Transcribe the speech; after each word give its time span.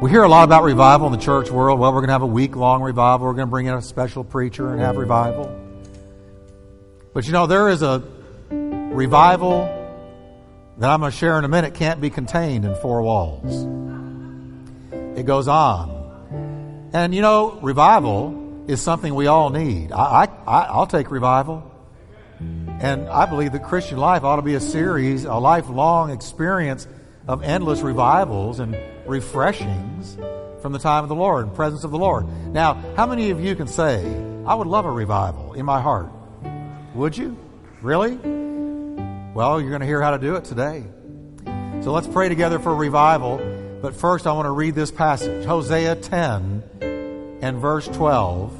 We 0.00 0.08
hear 0.08 0.22
a 0.22 0.28
lot 0.30 0.44
about 0.44 0.62
revival 0.62 1.08
in 1.08 1.12
the 1.12 1.18
church 1.18 1.50
world. 1.50 1.78
Well, 1.78 1.92
we're 1.92 2.00
going 2.00 2.08
to 2.08 2.14
have 2.14 2.22
a 2.22 2.26
week 2.26 2.56
long 2.56 2.80
revival. 2.80 3.26
We're 3.26 3.34
going 3.34 3.48
to 3.48 3.50
bring 3.50 3.66
in 3.66 3.74
a 3.74 3.82
special 3.82 4.24
preacher 4.24 4.72
and 4.72 4.80
have 4.80 4.96
revival. 4.96 5.54
But 7.12 7.26
you 7.26 7.34
know, 7.34 7.46
there 7.46 7.68
is 7.68 7.82
a 7.82 8.02
revival 8.48 9.64
that 10.78 10.88
I'm 10.88 11.00
going 11.00 11.12
to 11.12 11.18
share 11.18 11.38
in 11.38 11.44
a 11.44 11.48
minute 11.48 11.74
can't 11.74 12.00
be 12.00 12.08
contained 12.08 12.64
in 12.64 12.74
four 12.76 13.02
walls. 13.02 13.66
It 15.18 15.26
goes 15.26 15.48
on. 15.48 16.88
And 16.94 17.14
you 17.14 17.20
know, 17.20 17.58
revival 17.60 18.64
is 18.68 18.80
something 18.80 19.14
we 19.14 19.26
all 19.26 19.50
need. 19.50 19.92
I, 19.92 20.28
I, 20.46 20.62
I'll 20.62 20.86
take 20.86 21.10
revival. 21.10 21.70
And 22.38 23.06
I 23.06 23.26
believe 23.26 23.52
that 23.52 23.64
Christian 23.64 23.98
life 23.98 24.24
ought 24.24 24.36
to 24.36 24.42
be 24.42 24.54
a 24.54 24.60
series, 24.60 25.26
a 25.26 25.34
lifelong 25.34 26.10
experience 26.10 26.88
of 27.28 27.42
endless 27.42 27.82
revivals 27.82 28.60
and 28.60 28.74
refreshings 29.10 30.16
from 30.62 30.72
the 30.72 30.78
time 30.78 31.02
of 31.02 31.08
the 31.08 31.14
Lord 31.14 31.46
and 31.46 31.54
presence 31.54 31.84
of 31.84 31.90
the 31.90 31.98
Lord. 31.98 32.26
Now, 32.52 32.74
how 32.96 33.06
many 33.06 33.30
of 33.30 33.40
you 33.40 33.54
can 33.54 33.66
say, 33.66 34.04
I 34.46 34.54
would 34.54 34.66
love 34.66 34.84
a 34.84 34.90
revival 34.90 35.54
in 35.54 35.66
my 35.66 35.80
heart? 35.80 36.10
Would 36.94 37.16
you? 37.16 37.36
Really? 37.82 38.16
Well, 39.34 39.60
you're 39.60 39.70
going 39.70 39.80
to 39.80 39.86
hear 39.86 40.00
how 40.00 40.12
to 40.12 40.18
do 40.18 40.36
it 40.36 40.44
today. 40.44 40.84
So 41.82 41.92
let's 41.92 42.06
pray 42.06 42.28
together 42.28 42.58
for 42.58 42.74
revival. 42.74 43.38
But 43.80 43.94
first, 43.96 44.26
I 44.26 44.32
want 44.32 44.46
to 44.46 44.50
read 44.50 44.74
this 44.74 44.90
passage 44.90 45.44
Hosea 45.44 45.96
10 45.96 47.38
and 47.42 47.58
verse 47.58 47.88
12. 47.88 48.56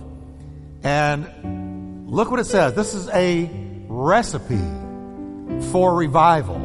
And 0.83 2.11
look 2.11 2.31
what 2.31 2.41
it 2.41 2.47
says. 2.47 2.75
This 2.75 2.95
is 2.95 3.09
a 3.11 3.51
recipe 3.89 4.57
for 5.71 5.95
revival. 5.95 6.59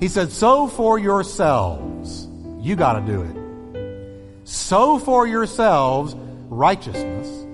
He 0.00 0.08
said, 0.08 0.30
Sow 0.30 0.66
for 0.68 0.98
yourselves. 0.98 1.87
You 2.60 2.76
got 2.76 2.94
to 2.94 3.00
do 3.00 3.22
it. 3.22 4.48
Sow 4.48 4.98
for 4.98 5.26
yourselves 5.26 6.16
righteousness, 6.48 7.46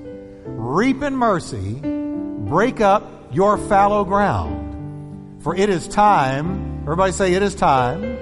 reap 0.47 1.03
in 1.03 1.17
mercy, 1.17 1.81
break 1.83 2.81
up 2.81 3.33
your 3.33 3.59
fallow 3.59 4.05
ground. 4.05 5.43
For 5.43 5.55
it 5.55 5.69
is 5.69 5.89
time, 5.89 6.81
everybody 6.83 7.13
say, 7.13 7.35
it 7.35 7.43
is 7.43 7.55
time 7.55 8.19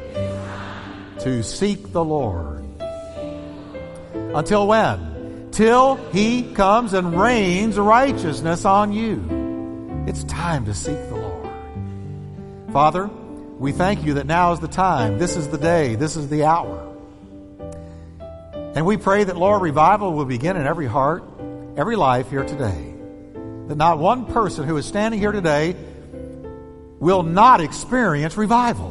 to 1.21 1.43
seek 1.43 1.93
the 1.93 2.05
Lord. 2.05 2.65
Until 4.35 4.67
when? 4.67 5.49
Till 5.53 5.97
he 6.11 6.55
comes 6.55 6.95
and 6.95 7.21
rains 7.21 7.79
righteousness 7.79 8.65
on 8.65 8.93
you. 8.93 10.05
It's 10.09 10.25
time 10.25 10.65
to 10.65 10.75
seek 10.75 10.99
the 11.11 11.17
Lord. 11.17 11.49
Father, 12.73 13.11
we 13.63 13.71
thank 13.71 14.05
you 14.05 14.15
that 14.15 14.27
now 14.27 14.53
is 14.53 14.59
the 14.59 14.67
time. 14.67 15.21
This 15.21 15.37
is 15.37 15.47
the 15.47 15.57
day. 15.57 15.95
This 15.95 16.17
is 16.17 16.29
the 16.29 16.43
hour. 16.43 16.93
And 18.75 18.85
we 18.85 18.97
pray 18.97 19.23
that, 19.23 19.37
Lord, 19.37 19.63
revival 19.63 20.13
will 20.15 20.25
begin 20.25 20.57
in 20.57 20.67
every 20.67 20.89
heart, 20.89 21.23
every 21.77 21.95
life 21.95 22.29
here 22.29 22.43
today. 22.43 22.93
That 23.69 23.77
not 23.77 24.01
one 24.01 24.27
person 24.27 24.67
who 24.67 24.77
is 24.79 24.85
standing 24.85 25.21
here 25.21 25.31
today 25.31 25.77
will 26.99 27.23
not 27.23 27.61
experience 27.61 28.37
revival. 28.37 28.91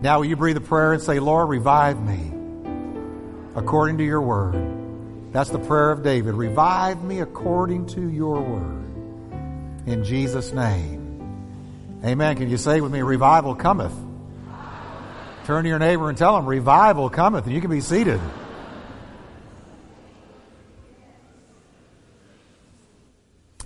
Now, 0.00 0.20
will 0.20 0.24
you 0.24 0.36
breathe 0.36 0.56
a 0.56 0.62
prayer 0.62 0.94
and 0.94 1.02
say, 1.02 1.18
Lord, 1.18 1.50
revive 1.50 2.00
me 2.00 2.32
according 3.54 3.98
to 3.98 4.04
your 4.04 4.22
word? 4.22 4.54
That's 5.32 5.50
the 5.50 5.58
prayer 5.58 5.90
of 5.90 6.02
David. 6.02 6.32
Revive 6.32 7.04
me 7.04 7.20
according 7.20 7.84
to 7.88 8.08
your 8.08 8.40
word. 8.40 9.86
In 9.86 10.04
Jesus' 10.04 10.54
name. 10.54 10.99
Amen. 12.02 12.36
Can 12.36 12.48
you 12.48 12.56
say 12.56 12.80
with 12.80 12.90
me, 12.90 13.02
revival 13.02 13.54
cometh? 13.54 13.94
Turn 15.44 15.64
to 15.64 15.68
your 15.68 15.78
neighbor 15.78 16.08
and 16.08 16.16
tell 16.16 16.36
him, 16.38 16.46
revival 16.46 17.10
cometh, 17.10 17.44
and 17.44 17.54
you 17.54 17.60
can 17.60 17.70
be 17.70 17.82
seated. 17.82 18.20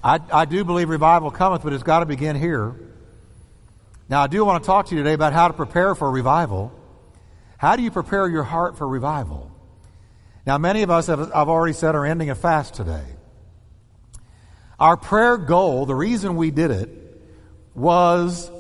I, 0.03 0.19
I 0.33 0.45
do 0.47 0.65
believe 0.65 0.89
revival 0.89 1.31
cometh, 1.31 1.63
but 1.63 1.73
it's 1.73 1.85
got 1.85 2.01
to 2.01 2.07
begin 2.07 2.35
here. 2.35 2.75
Now, 4.09 4.23
I 4.23 4.27
do 4.27 4.45
want 4.45 4.65
to 4.65 4.67
talk 4.67 4.87
to 4.87 4.97
you 4.97 5.03
today 5.03 5.15
about 5.15 5.33
how 5.33 5.47
to 5.47 5.55
prepare 5.55 5.95
for 5.95 6.11
revival. 6.11 6.73
How 7.57 7.77
do 7.77 7.83
you 7.83 7.93
prepare 7.93 8.27
your 8.27 8.43
heart 8.43 8.77
for 8.77 8.87
revival? 8.89 9.53
Now, 10.45 10.59
many 10.59 10.83
of 10.83 10.91
us, 10.91 11.07
have, 11.07 11.21
I've 11.33 11.49
already 11.49 11.73
said, 11.73 11.95
are 11.95 12.05
ending 12.05 12.31
a 12.31 12.35
fast 12.35 12.75
today. 12.75 13.05
Our 14.81 14.97
prayer 14.97 15.39
goal, 15.39 15.87
the 15.87 15.95
reason 15.95 16.35
we 16.35 16.51
did 16.51 16.73
it, 16.73 17.04
was 17.75 18.51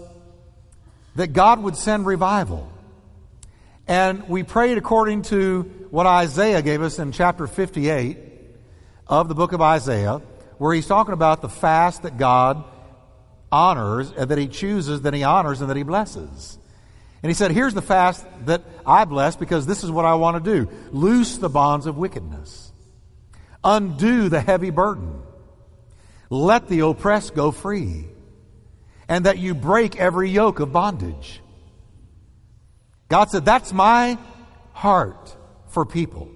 that 1.14 1.32
God 1.32 1.62
would 1.62 1.76
send 1.76 2.06
revival. 2.06 2.70
And 3.86 4.28
we 4.28 4.42
prayed 4.42 4.78
according 4.78 5.22
to 5.22 5.62
what 5.90 6.06
Isaiah 6.06 6.62
gave 6.62 6.82
us 6.82 6.98
in 6.98 7.12
chapter 7.12 7.46
58 7.46 8.18
of 9.06 9.28
the 9.28 9.34
book 9.34 9.52
of 9.52 9.60
Isaiah, 9.60 10.22
where 10.58 10.74
he's 10.74 10.86
talking 10.86 11.12
about 11.12 11.42
the 11.42 11.48
fast 11.48 12.02
that 12.02 12.16
God 12.16 12.64
honors 13.52 14.10
and 14.16 14.30
that 14.30 14.38
he 14.38 14.48
chooses, 14.48 15.02
that 15.02 15.14
he 15.14 15.22
honors, 15.22 15.60
and 15.60 15.70
that 15.70 15.76
he 15.76 15.82
blesses. 15.82 16.58
And 17.22 17.30
he 17.30 17.34
said, 17.34 17.52
Here's 17.52 17.74
the 17.74 17.82
fast 17.82 18.24
that 18.46 18.62
I 18.84 19.04
bless 19.04 19.36
because 19.36 19.66
this 19.66 19.84
is 19.84 19.90
what 19.90 20.04
I 20.04 20.14
want 20.14 20.42
to 20.42 20.54
do 20.54 20.70
loose 20.90 21.36
the 21.36 21.48
bonds 21.48 21.86
of 21.86 21.96
wickedness, 21.96 22.72
undo 23.62 24.28
the 24.28 24.40
heavy 24.40 24.70
burden, 24.70 25.22
let 26.30 26.68
the 26.68 26.80
oppressed 26.80 27.34
go 27.34 27.50
free 27.50 28.06
and 29.08 29.26
that 29.26 29.38
you 29.38 29.54
break 29.54 29.96
every 29.96 30.30
yoke 30.30 30.60
of 30.60 30.72
bondage. 30.72 31.40
God 33.08 33.30
said, 33.30 33.44
That's 33.44 33.72
my 33.72 34.18
heart 34.72 35.36
for 35.68 35.84
people. 35.84 36.28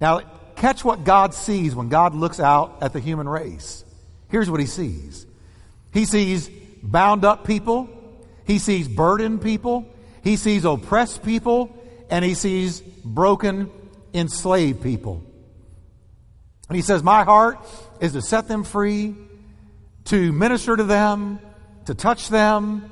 Now, 0.00 0.20
catch 0.56 0.84
what 0.84 1.04
God 1.04 1.34
sees 1.34 1.74
when 1.74 1.88
God 1.88 2.14
looks 2.14 2.40
out 2.40 2.78
at 2.82 2.92
the 2.92 3.00
human 3.00 3.28
race. 3.28 3.84
Here's 4.28 4.50
what 4.50 4.60
he 4.60 4.66
sees 4.66 5.26
He 5.92 6.04
sees 6.04 6.48
bound 6.82 7.24
up 7.24 7.44
people, 7.44 7.88
he 8.44 8.58
sees 8.58 8.88
burdened 8.88 9.42
people, 9.42 9.86
he 10.22 10.36
sees 10.36 10.64
oppressed 10.64 11.22
people, 11.22 11.76
and 12.10 12.24
he 12.24 12.34
sees 12.34 12.80
broken, 12.80 13.70
enslaved 14.12 14.82
people. 14.82 15.24
And 16.68 16.76
he 16.76 16.82
says, 16.82 17.02
My 17.02 17.24
heart 17.24 17.58
is 18.00 18.12
to 18.12 18.22
set 18.22 18.48
them 18.48 18.64
free, 18.64 19.14
to 20.06 20.32
minister 20.32 20.76
to 20.76 20.84
them, 20.84 21.40
to 21.90 21.94
touch 21.94 22.28
them, 22.28 22.88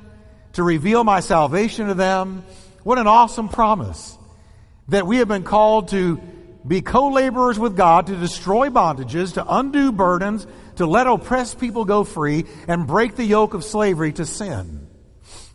to 0.51 0.61
reveal 0.61 1.05
my 1.05 1.21
salvation 1.21 1.87
to 1.87 1.93
them. 1.93 2.43
What 2.83 2.97
an 2.97 3.07
awesome 3.07 3.47
promise 3.47 4.17
that 4.89 5.07
we 5.07 5.17
have 5.17 5.29
been 5.29 5.43
called 5.43 5.87
to 5.89 6.17
be 6.67 6.81
co 6.81 7.07
laborers 7.07 7.57
with 7.57 7.77
God, 7.77 8.07
to 8.07 8.17
destroy 8.17 8.67
bondages, 8.67 9.35
to 9.35 9.45
undo 9.47 9.93
burdens, 9.93 10.45
to 10.75 10.85
let 10.85 11.07
oppressed 11.07 11.61
people 11.61 11.85
go 11.85 12.03
free, 12.03 12.43
and 12.67 12.87
break 12.87 13.15
the 13.15 13.23
yoke 13.23 13.53
of 13.53 13.63
slavery 13.63 14.11
to 14.11 14.25
sin. 14.25 14.85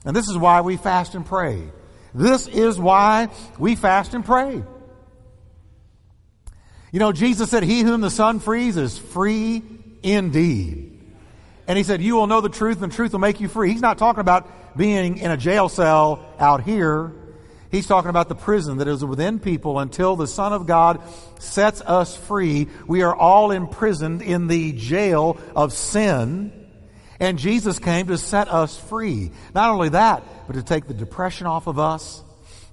And 0.06 0.16
this 0.16 0.31
is 0.31 0.38
why 0.38 0.62
we 0.62 0.78
fast 0.78 1.15
and 1.15 1.26
pray. 1.26 1.65
This 2.15 2.49
is 2.49 2.78
why 2.78 3.28
we 3.59 3.76
fast 3.76 4.15
and 4.15 4.25
pray. 4.25 4.62
You 6.93 6.99
know, 6.99 7.12
Jesus 7.12 7.50
said, 7.50 7.62
He 7.62 7.82
whom 7.82 8.00
the 8.00 8.09
Son 8.09 8.41
frees 8.41 8.78
is 8.78 8.97
free 8.97 9.62
indeed. 10.03 10.94
And 11.66 11.78
he 11.78 11.84
said, 11.84 12.02
You 12.02 12.16
will 12.16 12.26
know 12.26 12.41
the 12.41 12.48
truth, 12.48 12.82
and 12.82 12.92
the 12.92 12.97
truth 12.97 13.12
will 13.12 13.20
make 13.20 13.41
you 13.41 13.48
free. 13.48 13.72
He's 13.72 13.80
not 13.80 13.98
talking 13.98 14.20
about 14.20 14.76
being 14.76 15.19
in 15.19 15.30
a 15.30 15.36
jail 15.36 15.69
cell 15.69 16.25
out 16.38 16.62
here. 16.62 17.12
He's 17.70 17.86
talking 17.86 18.10
about 18.10 18.28
the 18.28 18.34
prison 18.34 18.78
that 18.78 18.86
is 18.86 19.04
within 19.04 19.41
people 19.41 19.80
until 19.80 20.14
the 20.14 20.28
Son 20.28 20.52
of 20.52 20.66
God 20.66 21.00
sets 21.41 21.80
us 21.80 22.16
free. 22.16 22.69
We 22.86 23.02
are 23.02 23.14
all 23.14 23.50
imprisoned 23.50 24.22
in 24.22 24.47
the 24.47 24.72
jail 24.72 25.38
of 25.56 25.72
sin. 25.72 26.52
And 27.19 27.38
Jesus 27.38 27.78
came 27.78 28.06
to 28.08 28.19
set 28.19 28.48
us 28.48 28.78
free. 28.78 29.32
Not 29.54 29.70
only 29.70 29.88
that, 29.88 30.22
but 30.46 30.54
to 30.54 30.62
take 30.62 30.86
the 30.86 30.94
depression 30.94 31.46
off 31.46 31.66
of 31.66 31.78
us, 31.78 32.22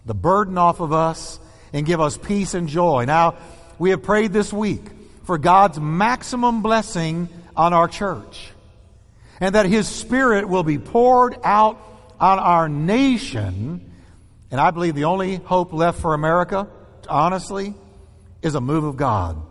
the 0.06 0.14
burden 0.14 0.58
off 0.58 0.82
of 0.82 0.94
us, 0.94 1.40
and 1.74 1.86
give 1.86 2.02
us 2.02 2.18
peace 2.18 2.54
and 2.54 2.68
joy. 2.68 3.06
Now, 3.06 3.38
we 3.80 3.92
have 3.92 4.04
prayed 4.04 4.34
this 4.34 4.52
week 4.52 4.84
for 5.24 5.38
God's 5.38 5.80
maximum 5.80 6.62
blessing 6.62 7.30
on 7.56 7.74
our 7.74 7.88
church 7.88 8.52
and 9.42 9.56
that 9.56 9.66
His 9.66 9.88
Spirit 9.88 10.48
will 10.48 10.64
be 10.64 10.78
poured 10.78 11.36
out 11.44 11.78
on 12.20 12.40
our 12.40 12.70
nation. 12.70 13.92
And 14.52 14.62
I 14.62 14.72
believe 14.72 14.96
the 14.96 15.06
only 15.06 15.36
hope 15.36 15.74
left 15.74 16.00
for 16.00 16.14
America, 16.14 16.68
honestly, 17.10 17.74
is 18.42 18.56
a 18.56 18.62
move 18.62 18.84
of 18.84 18.96
God. 18.96 19.42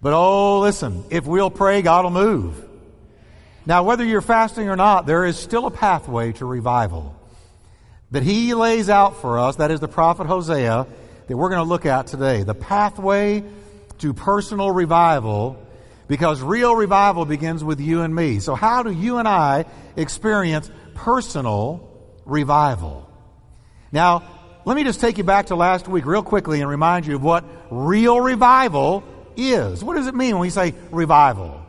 But 0.00 0.14
oh, 0.14 0.60
listen, 0.60 1.04
if 1.10 1.26
we'll 1.26 1.50
pray, 1.50 1.82
God 1.82 2.04
will 2.04 2.10
move. 2.10 2.64
Now, 3.66 3.82
whether 3.82 4.04
you're 4.04 4.22
fasting 4.22 4.68
or 4.68 4.76
not, 4.76 5.06
there 5.06 5.24
is 5.24 5.36
still 5.36 5.66
a 5.66 5.70
pathway 5.70 6.32
to 6.32 6.46
revival 6.46 7.14
that 8.12 8.22
he 8.22 8.54
lays 8.54 8.88
out 8.88 9.20
for 9.20 9.38
us. 9.38 9.56
That 9.56 9.70
is 9.70 9.80
the 9.80 9.88
prophet 9.88 10.26
Hosea 10.26 10.86
that 11.26 11.36
we're 11.36 11.48
going 11.50 11.62
to 11.62 11.68
look 11.68 11.84
at 11.84 12.06
today. 12.06 12.44
The 12.44 12.54
pathway 12.54 13.42
to 13.98 14.14
personal 14.14 14.70
revival 14.70 15.65
because 16.08 16.40
real 16.40 16.74
revival 16.74 17.24
begins 17.24 17.64
with 17.64 17.80
you 17.80 18.02
and 18.02 18.14
me. 18.14 18.40
So, 18.40 18.54
how 18.54 18.82
do 18.82 18.90
you 18.90 19.18
and 19.18 19.26
I 19.26 19.64
experience 19.96 20.70
personal 20.94 21.88
revival? 22.24 23.10
Now, 23.92 24.22
let 24.64 24.76
me 24.76 24.84
just 24.84 25.00
take 25.00 25.18
you 25.18 25.24
back 25.24 25.46
to 25.46 25.56
last 25.56 25.88
week 25.88 26.06
real 26.06 26.22
quickly 26.22 26.60
and 26.60 26.68
remind 26.68 27.06
you 27.06 27.16
of 27.16 27.22
what 27.22 27.44
real 27.70 28.20
revival 28.20 29.04
is. 29.36 29.82
What 29.82 29.96
does 29.96 30.06
it 30.06 30.14
mean 30.14 30.32
when 30.32 30.40
we 30.40 30.50
say 30.50 30.74
revival? 30.90 31.62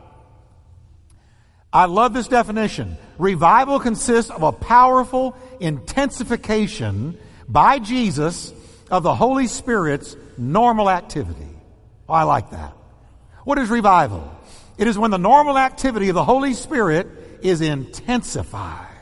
I 1.72 1.84
love 1.84 2.14
this 2.14 2.28
definition. 2.28 2.96
Revival 3.18 3.78
consists 3.78 4.30
of 4.30 4.42
a 4.42 4.52
powerful 4.52 5.36
intensification 5.60 7.18
by 7.48 7.78
Jesus 7.78 8.52
of 8.90 9.02
the 9.02 9.14
Holy 9.14 9.46
Spirit's 9.46 10.16
normal 10.36 10.88
activity. 10.88 11.48
Oh, 12.08 12.14
I 12.14 12.22
like 12.22 12.50
that. 12.50 12.77
What 13.48 13.56
is 13.56 13.70
revival? 13.70 14.30
It 14.76 14.88
is 14.88 14.98
when 14.98 15.10
the 15.10 15.16
normal 15.16 15.56
activity 15.56 16.10
of 16.10 16.14
the 16.14 16.22
Holy 16.22 16.52
Spirit 16.52 17.06
is 17.40 17.62
intensified. 17.62 18.94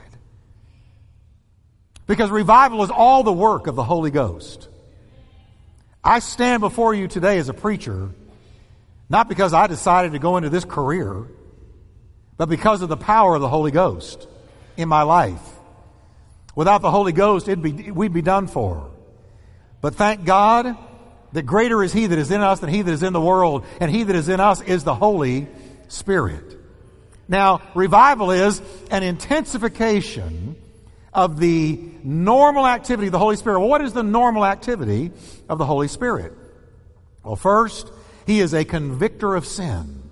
Because 2.07 2.31
revival 2.31 2.85
is 2.85 2.91
all 2.91 3.25
the 3.25 3.33
work 3.33 3.67
of 3.67 3.75
the 3.75 3.83
Holy 3.83 4.13
Ghost. 4.13 4.69
I 6.05 6.21
stand 6.21 6.61
before 6.61 6.95
you 6.95 7.09
today 7.09 7.39
as 7.39 7.49
a 7.49 7.55
preacher, 7.55 8.11
not 9.09 9.29
because 9.29 9.53
I 9.53 9.67
decided 9.67 10.13
to 10.13 10.21
go 10.21 10.37
into 10.37 10.49
this 10.49 10.65
career, 10.65 11.27
but 12.37 12.49
because 12.49 12.83
of 12.83 12.89
the 12.89 12.97
power 12.97 13.35
of 13.35 13.41
the 13.41 13.49
Holy 13.49 13.73
Ghost 13.73 14.29
in 14.77 14.89
my 14.89 15.03
life. 15.03 15.43
Without 16.55 16.83
the 16.83 16.91
Holy 16.93 17.11
Ghost, 17.11 17.49
it'd 17.49 17.63
be, 17.63 17.91
we'd 17.91 18.13
be 18.13 18.23
done 18.23 18.47
for. 18.47 18.93
But 19.81 19.97
thank 19.97 20.25
God 20.25 20.77
that 21.37 21.45
greater 21.45 21.83
is 21.83 21.93
He 21.93 22.07
that 22.07 22.19
is 22.19 22.31
in 22.31 22.41
us 22.41 22.61
than 22.61 22.71
He 22.71 22.81
that 22.81 22.91
is 22.91 23.03
in 23.03 23.13
the 23.13 23.21
world, 23.21 23.67
and 23.79 23.91
He 23.91 24.05
that 24.05 24.17
is 24.17 24.31
in 24.31 24.41
us 24.41 24.63
is 24.63 24.85
the 24.85 24.95
Holy 24.95 25.47
Spirit. 25.89 26.57
Now, 27.29 27.61
revival 27.75 28.31
is 28.31 28.63
an 28.91 29.03
intensification 29.03 30.57
of 31.13 31.39
the 31.39 31.79
normal 32.03 32.67
activity 32.67 33.09
of 33.09 33.13
the 33.13 33.19
Holy 33.19 33.37
Spirit. 33.37 33.61
Well, 33.61 33.69
what 33.69 33.83
is 33.83 33.93
the 33.93 34.03
normal 34.03 34.47
activity 34.47 35.11
of 35.47 35.59
the 35.59 35.67
Holy 35.67 35.89
Spirit? 35.89 36.33
Well, 37.23 37.37
first, 37.37 37.93
He 38.27 38.41
is 38.41 38.55
a 38.55 38.65
convictor 38.65 39.35
of 39.35 39.45
sin. 39.47 40.05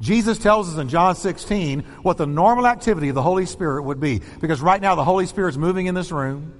Jesus 0.00 0.38
tells 0.38 0.72
us 0.72 0.78
in 0.78 0.88
John 0.88 1.16
16 1.16 1.80
what 2.02 2.16
the 2.16 2.26
normal 2.26 2.68
activity 2.68 3.08
of 3.08 3.16
the 3.16 3.22
Holy 3.22 3.46
Spirit 3.46 3.82
would 3.82 3.98
be. 3.98 4.22
Because 4.40 4.60
right 4.60 4.80
now 4.80 4.94
the 4.94 5.02
Holy 5.02 5.26
Spirit's 5.26 5.56
moving 5.56 5.86
in 5.86 5.96
this 5.96 6.12
room. 6.12 6.52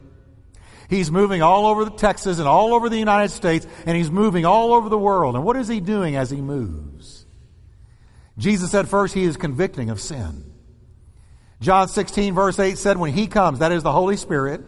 He's 0.88 1.10
moving 1.10 1.42
all 1.42 1.66
over 1.66 1.84
the 1.84 1.90
Texas 1.90 2.38
and 2.38 2.46
all 2.46 2.74
over 2.74 2.88
the 2.88 2.98
United 2.98 3.30
States, 3.30 3.66
and 3.86 3.96
he's 3.96 4.10
moving 4.10 4.44
all 4.44 4.74
over 4.74 4.88
the 4.88 4.98
world. 4.98 5.34
And 5.34 5.44
what 5.44 5.56
is 5.56 5.68
he 5.68 5.80
doing 5.80 6.16
as 6.16 6.30
he 6.30 6.40
moves? 6.40 7.24
Jesus 8.36 8.70
said 8.70 8.88
first, 8.88 9.14
he 9.14 9.24
is 9.24 9.36
convicting 9.36 9.90
of 9.90 10.00
sin. 10.00 10.52
John 11.60 11.88
16, 11.88 12.34
verse 12.34 12.58
8 12.58 12.76
said, 12.76 12.98
When 12.98 13.12
he 13.12 13.26
comes, 13.26 13.60
that 13.60 13.72
is 13.72 13.82
the 13.82 13.92
Holy 13.92 14.16
Spirit, 14.16 14.60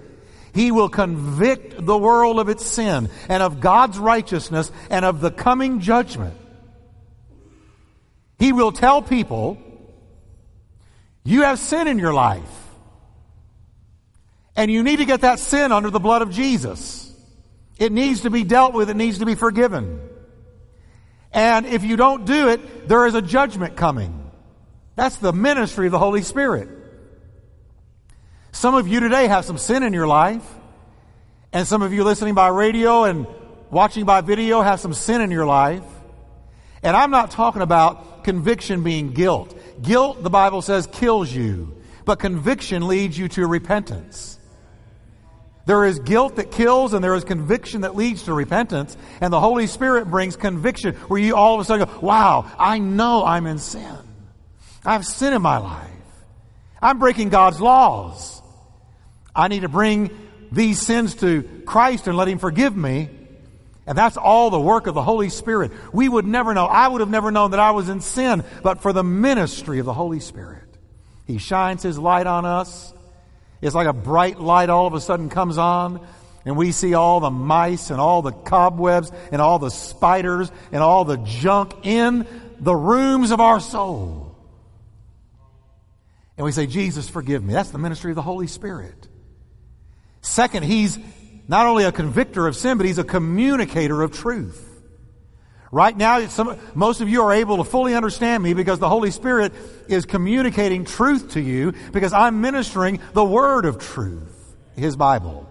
he 0.54 0.72
will 0.72 0.88
convict 0.88 1.84
the 1.84 1.98
world 1.98 2.38
of 2.38 2.48
its 2.48 2.64
sin 2.64 3.10
and 3.28 3.42
of 3.42 3.60
God's 3.60 3.98
righteousness 3.98 4.72
and 4.88 5.04
of 5.04 5.20
the 5.20 5.30
coming 5.30 5.80
judgment. 5.80 6.34
He 8.38 8.52
will 8.52 8.72
tell 8.72 9.02
people, 9.02 9.58
You 11.24 11.42
have 11.42 11.58
sin 11.58 11.88
in 11.88 11.98
your 11.98 12.14
life. 12.14 12.65
And 14.56 14.70
you 14.70 14.82
need 14.82 14.96
to 14.96 15.04
get 15.04 15.20
that 15.20 15.38
sin 15.38 15.70
under 15.70 15.90
the 15.90 16.00
blood 16.00 16.22
of 16.22 16.30
Jesus. 16.30 17.12
It 17.78 17.92
needs 17.92 18.22
to 18.22 18.30
be 18.30 18.42
dealt 18.42 18.72
with, 18.72 18.88
it 18.88 18.96
needs 18.96 19.18
to 19.18 19.26
be 19.26 19.34
forgiven. 19.34 20.00
And 21.30 21.66
if 21.66 21.84
you 21.84 21.96
don't 21.96 22.24
do 22.24 22.48
it, 22.48 22.88
there 22.88 23.06
is 23.06 23.14
a 23.14 23.20
judgment 23.20 23.76
coming. 23.76 24.30
That's 24.94 25.16
the 25.16 25.32
ministry 25.32 25.86
of 25.86 25.92
the 25.92 25.98
Holy 25.98 26.22
Spirit. 26.22 26.70
Some 28.52 28.74
of 28.74 28.88
you 28.88 29.00
today 29.00 29.26
have 29.26 29.44
some 29.44 29.58
sin 29.58 29.82
in 29.82 29.92
your 29.92 30.06
life, 30.06 30.42
and 31.52 31.66
some 31.66 31.82
of 31.82 31.92
you 31.92 32.04
listening 32.04 32.34
by 32.34 32.48
radio 32.48 33.04
and 33.04 33.26
watching 33.70 34.06
by 34.06 34.22
video 34.22 34.62
have 34.62 34.80
some 34.80 34.94
sin 34.94 35.20
in 35.20 35.30
your 35.30 35.44
life. 35.44 35.84
And 36.82 36.96
I'm 36.96 37.10
not 37.10 37.30
talking 37.30 37.60
about 37.60 38.24
conviction 38.24 38.82
being 38.82 39.10
guilt. 39.10 39.54
Guilt, 39.82 40.22
the 40.22 40.30
Bible 40.30 40.62
says, 40.62 40.86
kills 40.86 41.30
you, 41.30 41.76
but 42.06 42.18
conviction 42.18 42.88
leads 42.88 43.18
you 43.18 43.28
to 43.28 43.46
repentance. 43.46 44.35
There 45.66 45.84
is 45.84 45.98
guilt 45.98 46.36
that 46.36 46.52
kills 46.52 46.94
and 46.94 47.02
there 47.02 47.14
is 47.14 47.24
conviction 47.24 47.80
that 47.80 47.96
leads 47.96 48.22
to 48.24 48.32
repentance. 48.32 48.96
And 49.20 49.32
the 49.32 49.40
Holy 49.40 49.66
Spirit 49.66 50.08
brings 50.08 50.36
conviction 50.36 50.94
where 50.94 51.20
you 51.20 51.34
all 51.34 51.56
of 51.56 51.60
a 51.60 51.64
sudden 51.64 51.86
go, 51.86 52.00
wow, 52.00 52.50
I 52.56 52.78
know 52.78 53.24
I'm 53.24 53.46
in 53.46 53.58
sin. 53.58 53.96
I 54.84 54.92
have 54.92 55.04
sin 55.04 55.32
in 55.32 55.42
my 55.42 55.58
life. 55.58 55.90
I'm 56.80 57.00
breaking 57.00 57.30
God's 57.30 57.60
laws. 57.60 58.40
I 59.34 59.48
need 59.48 59.60
to 59.60 59.68
bring 59.68 60.10
these 60.52 60.80
sins 60.80 61.16
to 61.16 61.42
Christ 61.66 62.06
and 62.06 62.16
let 62.16 62.28
Him 62.28 62.38
forgive 62.38 62.76
me. 62.76 63.10
And 63.88 63.98
that's 63.98 64.16
all 64.16 64.50
the 64.50 64.60
work 64.60 64.86
of 64.86 64.94
the 64.94 65.02
Holy 65.02 65.28
Spirit. 65.28 65.72
We 65.92 66.08
would 66.08 66.26
never 66.26 66.54
know. 66.54 66.66
I 66.66 66.86
would 66.86 67.00
have 67.00 67.10
never 67.10 67.32
known 67.32 67.50
that 67.50 67.60
I 67.60 67.72
was 67.72 67.88
in 67.88 68.00
sin, 68.00 68.44
but 68.62 68.82
for 68.82 68.92
the 68.92 69.04
ministry 69.04 69.80
of 69.80 69.86
the 69.86 69.92
Holy 69.92 70.20
Spirit. 70.20 70.64
He 71.26 71.38
shines 71.38 71.82
His 71.82 71.98
light 71.98 72.26
on 72.26 72.44
us. 72.44 72.94
It's 73.60 73.74
like 73.74 73.86
a 73.86 73.92
bright 73.92 74.40
light 74.40 74.70
all 74.70 74.86
of 74.86 74.94
a 74.94 75.00
sudden 75.00 75.28
comes 75.28 75.58
on, 75.58 76.06
and 76.44 76.56
we 76.56 76.72
see 76.72 76.94
all 76.94 77.20
the 77.20 77.30
mice 77.30 77.90
and 77.90 78.00
all 78.00 78.22
the 78.22 78.32
cobwebs 78.32 79.10
and 79.32 79.40
all 79.40 79.58
the 79.58 79.70
spiders 79.70 80.50
and 80.72 80.82
all 80.82 81.04
the 81.04 81.16
junk 81.16 81.74
in 81.84 82.26
the 82.60 82.74
rooms 82.74 83.30
of 83.30 83.40
our 83.40 83.60
soul. 83.60 84.36
And 86.36 86.44
we 86.44 86.52
say, 86.52 86.66
Jesus, 86.66 87.08
forgive 87.08 87.42
me. 87.42 87.54
That's 87.54 87.70
the 87.70 87.78
ministry 87.78 88.10
of 88.10 88.16
the 88.16 88.22
Holy 88.22 88.46
Spirit. 88.46 89.08
Second, 90.20 90.64
He's 90.64 90.98
not 91.48 91.66
only 91.66 91.84
a 91.84 91.92
convictor 91.92 92.46
of 92.46 92.56
sin, 92.56 92.76
but 92.76 92.86
He's 92.86 92.98
a 92.98 93.04
communicator 93.04 94.02
of 94.02 94.12
truth. 94.12 94.75
Right 95.72 95.96
now, 95.96 96.26
some, 96.28 96.58
most 96.74 97.00
of 97.00 97.08
you 97.08 97.22
are 97.22 97.32
able 97.32 97.56
to 97.58 97.64
fully 97.64 97.94
understand 97.94 98.42
me 98.42 98.54
because 98.54 98.78
the 98.78 98.88
Holy 98.88 99.10
Spirit 99.10 99.52
is 99.88 100.06
communicating 100.06 100.84
truth 100.84 101.32
to 101.32 101.40
you 101.40 101.72
because 101.92 102.12
I'm 102.12 102.40
ministering 102.40 103.00
the 103.14 103.24
word 103.24 103.64
of 103.64 103.78
truth, 103.78 104.56
His 104.76 104.96
Bible. 104.96 105.50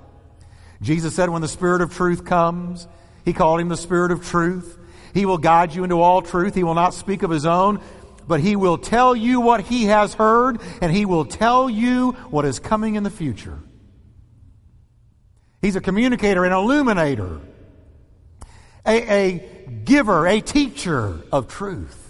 Jesus 0.82 1.16
said 1.16 1.30
when 1.30 1.42
the 1.42 1.48
Spirit 1.48 1.82
of 1.82 1.94
truth 1.94 2.24
comes, 2.24 2.88
He 3.26 3.34
called 3.34 3.60
Him 3.60 3.68
the 3.68 3.78
Spirit 3.78 4.12
of 4.12 4.26
truth. 4.26 4.78
He 5.14 5.26
will 5.26 5.38
guide 5.38 5.74
you 5.74 5.84
into 5.84 6.02
all 6.02 6.22
truth. 6.22 6.56
He 6.56 6.64
will 6.64 6.76
not 6.76 6.94
speak 6.94 7.24
of 7.24 7.30
His 7.30 7.46
own, 7.46 7.82
but 8.28 8.40
He 8.40 8.56
will 8.56 8.78
tell 8.78 9.16
you 9.16 9.42
what 9.42 9.62
He 9.62 9.86
has 9.86 10.14
heard 10.14 10.62
and 10.82 10.92
He 10.94 11.06
will 11.06 11.26
tell 11.26 11.70
you 11.70 12.12
what 12.30 12.46
is 12.46 12.60
coming 12.60 12.96
in 12.96 13.04
the 13.04 13.10
future. 13.10 13.60
He's 15.62 15.76
a 15.76 15.82
communicator, 15.82 16.46
an 16.46 16.54
illuminator, 16.54 17.42
a, 18.86 19.14
a 19.14 19.55
giver, 19.86 20.28
a 20.28 20.42
teacher 20.42 21.22
of 21.32 21.48
truth. 21.48 22.02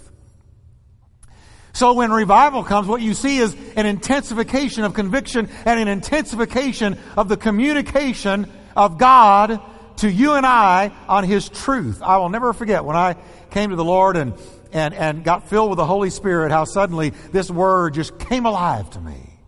So 1.72 1.92
when 1.92 2.10
revival 2.10 2.64
comes, 2.64 2.88
what 2.88 3.02
you 3.02 3.12
see 3.12 3.36
is 3.36 3.54
an 3.76 3.84
intensification 3.84 4.84
of 4.84 4.94
conviction 4.94 5.50
and 5.66 5.78
an 5.78 5.88
intensification 5.88 6.98
of 7.18 7.28
the 7.28 7.36
communication 7.36 8.50
of 8.74 8.96
God 8.96 9.60
to 9.98 10.10
you 10.10 10.32
and 10.32 10.46
I 10.46 10.92
on 11.06 11.24
His 11.24 11.48
truth. 11.50 12.00
I 12.02 12.16
will 12.16 12.30
never 12.30 12.54
forget 12.54 12.84
when 12.84 12.96
I 12.96 13.16
came 13.50 13.70
to 13.70 13.76
the 13.76 13.84
Lord 13.84 14.16
and, 14.16 14.32
and, 14.72 14.94
and 14.94 15.22
got 15.22 15.48
filled 15.50 15.70
with 15.70 15.76
the 15.76 15.84
Holy 15.84 16.08
Spirit, 16.08 16.50
how 16.50 16.64
suddenly 16.64 17.10
this 17.32 17.50
word 17.50 17.92
just 17.92 18.18
came 18.18 18.46
alive 18.46 18.88
to 18.90 19.00
me. 19.00 19.38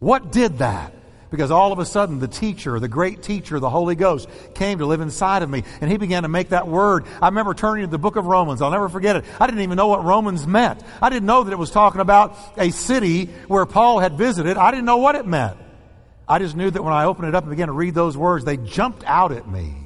What 0.00 0.32
did 0.32 0.58
that? 0.58 0.94
Because 1.30 1.50
all 1.50 1.72
of 1.72 1.78
a 1.78 1.84
sudden 1.84 2.18
the 2.18 2.28
teacher, 2.28 2.78
the 2.80 2.88
great 2.88 3.22
teacher, 3.22 3.60
the 3.60 3.70
Holy 3.70 3.94
Ghost 3.94 4.28
came 4.54 4.78
to 4.78 4.86
live 4.86 5.00
inside 5.00 5.42
of 5.42 5.50
me 5.50 5.64
and 5.80 5.90
he 5.90 5.96
began 5.96 6.24
to 6.24 6.28
make 6.28 6.50
that 6.50 6.68
word. 6.68 7.06
I 7.22 7.28
remember 7.28 7.54
turning 7.54 7.84
to 7.84 7.90
the 7.90 7.98
book 7.98 8.16
of 8.16 8.26
Romans. 8.26 8.60
I'll 8.60 8.70
never 8.70 8.88
forget 8.88 9.16
it. 9.16 9.24
I 9.38 9.46
didn't 9.46 9.62
even 9.62 9.76
know 9.76 9.88
what 9.88 10.04
Romans 10.04 10.46
meant. 10.46 10.82
I 11.00 11.08
didn't 11.08 11.26
know 11.26 11.44
that 11.44 11.52
it 11.52 11.58
was 11.58 11.70
talking 11.70 12.00
about 12.00 12.36
a 12.56 12.70
city 12.70 13.26
where 13.48 13.64
Paul 13.66 14.00
had 14.00 14.18
visited. 14.18 14.56
I 14.56 14.70
didn't 14.70 14.86
know 14.86 14.98
what 14.98 15.14
it 15.14 15.26
meant. 15.26 15.56
I 16.28 16.38
just 16.38 16.54
knew 16.54 16.70
that 16.70 16.82
when 16.82 16.92
I 16.92 17.04
opened 17.04 17.28
it 17.28 17.34
up 17.34 17.44
and 17.44 17.50
began 17.50 17.68
to 17.68 17.72
read 17.72 17.94
those 17.94 18.16
words, 18.16 18.44
they 18.44 18.56
jumped 18.56 19.04
out 19.04 19.32
at 19.32 19.48
me. 19.48 19.79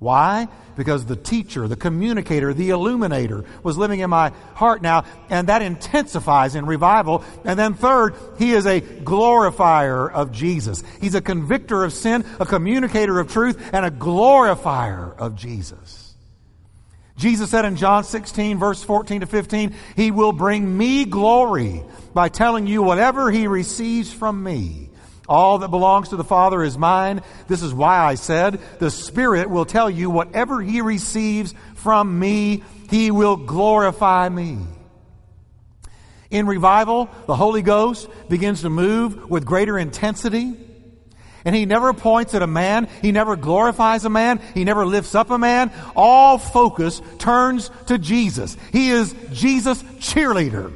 Why? 0.00 0.48
Because 0.76 1.04
the 1.04 1.14
teacher, 1.14 1.68
the 1.68 1.76
communicator, 1.76 2.54
the 2.54 2.70
illuminator 2.70 3.44
was 3.62 3.76
living 3.76 4.00
in 4.00 4.08
my 4.08 4.32
heart 4.54 4.80
now, 4.80 5.04
and 5.28 5.48
that 5.48 5.60
intensifies 5.60 6.54
in 6.54 6.64
revival. 6.64 7.22
And 7.44 7.58
then 7.58 7.74
third, 7.74 8.14
he 8.38 8.52
is 8.52 8.66
a 8.66 8.80
glorifier 8.80 10.10
of 10.10 10.32
Jesus. 10.32 10.82
He's 11.02 11.14
a 11.14 11.20
convictor 11.20 11.84
of 11.84 11.92
sin, 11.92 12.24
a 12.40 12.46
communicator 12.46 13.20
of 13.20 13.30
truth, 13.30 13.62
and 13.74 13.84
a 13.84 13.90
glorifier 13.90 15.12
of 15.12 15.36
Jesus. 15.36 16.14
Jesus 17.18 17.50
said 17.50 17.66
in 17.66 17.76
John 17.76 18.02
16, 18.02 18.58
verse 18.58 18.82
14 18.82 19.20
to 19.20 19.26
15, 19.26 19.74
He 19.96 20.10
will 20.10 20.32
bring 20.32 20.78
me 20.78 21.04
glory 21.04 21.82
by 22.14 22.30
telling 22.30 22.66
you 22.66 22.82
whatever 22.82 23.30
He 23.30 23.46
receives 23.46 24.10
from 24.10 24.42
me. 24.42 24.89
All 25.30 25.58
that 25.58 25.68
belongs 25.68 26.08
to 26.08 26.16
the 26.16 26.24
Father 26.24 26.60
is 26.64 26.76
mine. 26.76 27.22
This 27.46 27.62
is 27.62 27.72
why 27.72 27.98
I 27.98 28.16
said, 28.16 28.60
the 28.80 28.90
Spirit 28.90 29.48
will 29.48 29.64
tell 29.64 29.88
you 29.88 30.10
whatever 30.10 30.60
He 30.60 30.80
receives 30.80 31.54
from 31.76 32.18
me, 32.18 32.64
He 32.90 33.12
will 33.12 33.36
glorify 33.36 34.28
me. 34.28 34.58
In 36.30 36.46
revival, 36.46 37.08
the 37.26 37.36
Holy 37.36 37.62
Ghost 37.62 38.08
begins 38.28 38.62
to 38.62 38.70
move 38.70 39.30
with 39.30 39.44
greater 39.44 39.78
intensity. 39.78 40.52
And 41.44 41.54
he 41.54 41.64
never 41.64 41.92
points 41.92 42.34
at 42.34 42.42
a 42.42 42.46
man. 42.46 42.88
He 43.00 43.12
never 43.12 43.36
glorifies 43.36 44.04
a 44.04 44.10
man. 44.10 44.40
He 44.52 44.64
never 44.64 44.84
lifts 44.84 45.14
up 45.14 45.30
a 45.30 45.38
man. 45.38 45.72
All 45.94 46.38
focus 46.38 47.00
turns 47.18 47.70
to 47.86 47.98
Jesus. 47.98 48.56
He 48.72 48.90
is 48.90 49.14
Jesus' 49.32 49.82
cheerleader. 50.00 50.72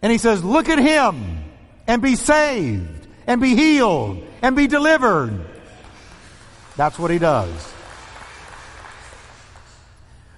And 0.00 0.10
he 0.10 0.18
says, 0.18 0.42
look 0.42 0.68
at 0.68 0.78
him 0.78 1.44
and 1.92 2.00
be 2.00 2.16
saved 2.16 3.06
and 3.26 3.38
be 3.38 3.54
healed 3.54 4.26
and 4.40 4.56
be 4.56 4.66
delivered. 4.66 5.38
That's 6.74 6.98
what 6.98 7.10
he 7.10 7.18
does. 7.18 7.70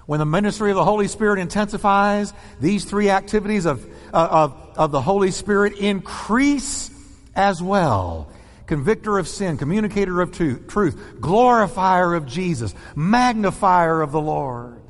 When 0.05 0.19
the 0.19 0.25
ministry 0.25 0.69
of 0.71 0.75
the 0.75 0.83
Holy 0.83 1.07
Spirit 1.07 1.39
intensifies, 1.39 2.33
these 2.59 2.83
three 2.83 3.09
activities 3.09 3.65
of, 3.65 3.85
uh, 4.13 4.27
of, 4.29 4.73
of 4.75 4.91
the 4.91 4.99
Holy 4.99 5.31
Spirit 5.31 5.77
increase 5.77 6.91
as 7.37 7.63
well. 7.63 8.29
Convictor 8.67 9.17
of 9.17 9.25
sin, 9.25 9.57
communicator 9.57 10.19
of 10.19 10.33
truth, 10.33 11.21
glorifier 11.21 12.15
of 12.15 12.25
Jesus, 12.25 12.75
magnifier 12.97 14.01
of 14.01 14.11
the 14.11 14.19
Lord. 14.19 14.81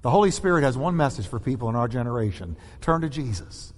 The 0.00 0.08
Holy 0.08 0.30
Spirit 0.30 0.64
has 0.64 0.78
one 0.78 0.96
message 0.96 1.26
for 1.26 1.38
people 1.38 1.68
in 1.68 1.76
our 1.76 1.88
generation 1.88 2.56
turn 2.80 3.02
to 3.02 3.10
Jesus. 3.10 3.74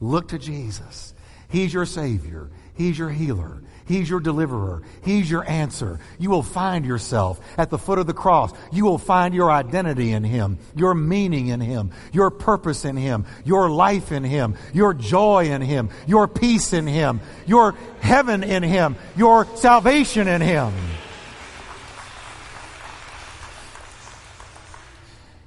Look 0.00 0.28
to 0.28 0.38
Jesus. 0.38 1.11
He's 1.52 1.72
your 1.72 1.84
Savior. 1.84 2.50
He's 2.74 2.98
your 2.98 3.10
healer. 3.10 3.62
He's 3.84 4.08
your 4.08 4.20
deliverer. 4.20 4.82
He's 5.04 5.30
your 5.30 5.46
answer. 5.46 6.00
You 6.18 6.30
will 6.30 6.42
find 6.42 6.86
yourself 6.86 7.38
at 7.58 7.68
the 7.68 7.76
foot 7.76 7.98
of 7.98 8.06
the 8.06 8.14
cross. 8.14 8.52
You 8.72 8.86
will 8.86 8.96
find 8.96 9.34
your 9.34 9.50
identity 9.50 10.12
in 10.12 10.24
Him, 10.24 10.58
your 10.74 10.94
meaning 10.94 11.48
in 11.48 11.60
Him, 11.60 11.90
your 12.10 12.30
purpose 12.30 12.86
in 12.86 12.96
Him, 12.96 13.26
your 13.44 13.68
life 13.68 14.12
in 14.12 14.24
Him, 14.24 14.56
your 14.72 14.94
joy 14.94 15.50
in 15.50 15.60
Him, 15.60 15.90
your 16.06 16.26
peace 16.26 16.72
in 16.72 16.86
Him, 16.86 17.20
your 17.46 17.74
heaven 18.00 18.42
in 18.42 18.62
Him, 18.62 18.96
your 19.14 19.44
salvation 19.56 20.28
in 20.28 20.40
Him. 20.40 20.72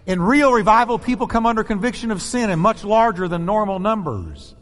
In 0.06 0.22
real 0.22 0.54
revival, 0.54 1.00
people 1.00 1.26
come 1.26 1.48
under 1.48 1.64
conviction 1.64 2.12
of 2.12 2.22
sin 2.22 2.52
in 2.52 2.60
much 2.60 2.84
larger 2.84 3.28
than 3.28 3.48
normal 3.48 3.80
numbers. 3.80 4.54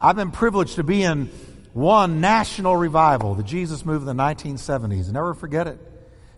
I've 0.00 0.14
been 0.14 0.30
privileged 0.30 0.76
to 0.76 0.84
be 0.84 1.02
in 1.02 1.26
one 1.72 2.20
national 2.20 2.76
revival, 2.76 3.34
the 3.34 3.42
Jesus 3.42 3.84
move 3.84 4.02
in 4.02 4.06
the 4.06 4.22
1970s. 4.22 5.10
Never 5.10 5.34
forget 5.34 5.66
it. 5.66 5.80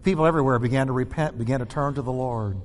People 0.02 0.24
everywhere 0.24 0.58
began 0.58 0.86
to 0.86 0.94
repent, 0.94 1.36
began 1.36 1.60
to 1.60 1.66
turn 1.66 1.94
to 1.94 2.02
the 2.02 2.12
Lord. 2.12 2.56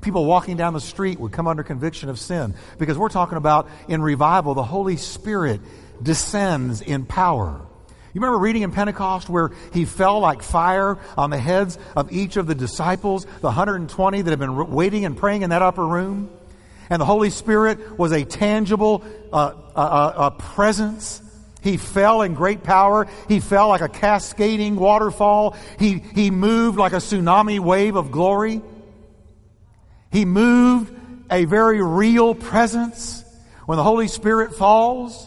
People 0.00 0.24
walking 0.26 0.56
down 0.56 0.72
the 0.72 0.80
street 0.80 1.18
would 1.18 1.32
come 1.32 1.48
under 1.48 1.64
conviction 1.64 2.08
of 2.08 2.20
sin 2.20 2.54
because 2.78 2.96
we're 2.96 3.08
talking 3.08 3.36
about 3.36 3.68
in 3.88 4.00
revival, 4.00 4.54
the 4.54 4.62
Holy 4.62 4.96
Spirit 4.96 5.60
descends 6.00 6.80
in 6.80 7.04
power. 7.04 7.60
You 8.12 8.20
remember 8.20 8.38
reading 8.38 8.62
in 8.62 8.70
Pentecost 8.70 9.28
where 9.28 9.50
he 9.72 9.84
fell 9.84 10.20
like 10.20 10.42
fire 10.42 10.98
on 11.18 11.30
the 11.30 11.38
heads 11.38 11.78
of 11.96 12.12
each 12.12 12.36
of 12.36 12.46
the 12.46 12.54
disciples, 12.54 13.24
the 13.24 13.48
120 13.48 14.22
that 14.22 14.30
had 14.30 14.38
been 14.38 14.70
waiting 14.70 15.04
and 15.04 15.16
praying 15.16 15.42
in 15.42 15.50
that 15.50 15.62
upper 15.62 15.84
room? 15.84 16.30
And 16.90 17.00
the 17.00 17.06
Holy 17.06 17.30
Spirit 17.30 17.98
was 17.98 18.12
a 18.12 18.24
tangible 18.24 19.04
uh, 19.32 19.54
uh, 19.74 19.78
uh, 19.78 20.30
presence 20.30 21.22
he 21.64 21.78
fell 21.78 22.20
in 22.20 22.34
great 22.34 22.62
power. 22.62 23.08
He 23.26 23.40
fell 23.40 23.68
like 23.68 23.80
a 23.80 23.88
cascading 23.88 24.76
waterfall. 24.76 25.56
He, 25.78 25.98
he 25.98 26.30
moved 26.30 26.78
like 26.78 26.92
a 26.92 26.96
tsunami 26.96 27.58
wave 27.58 27.96
of 27.96 28.12
glory. 28.12 28.60
He 30.12 30.26
moved 30.26 30.94
a 31.30 31.46
very 31.46 31.82
real 31.82 32.34
presence. 32.34 33.24
When 33.64 33.78
the 33.78 33.82
Holy 33.82 34.08
Spirit 34.08 34.54
falls, 34.54 35.26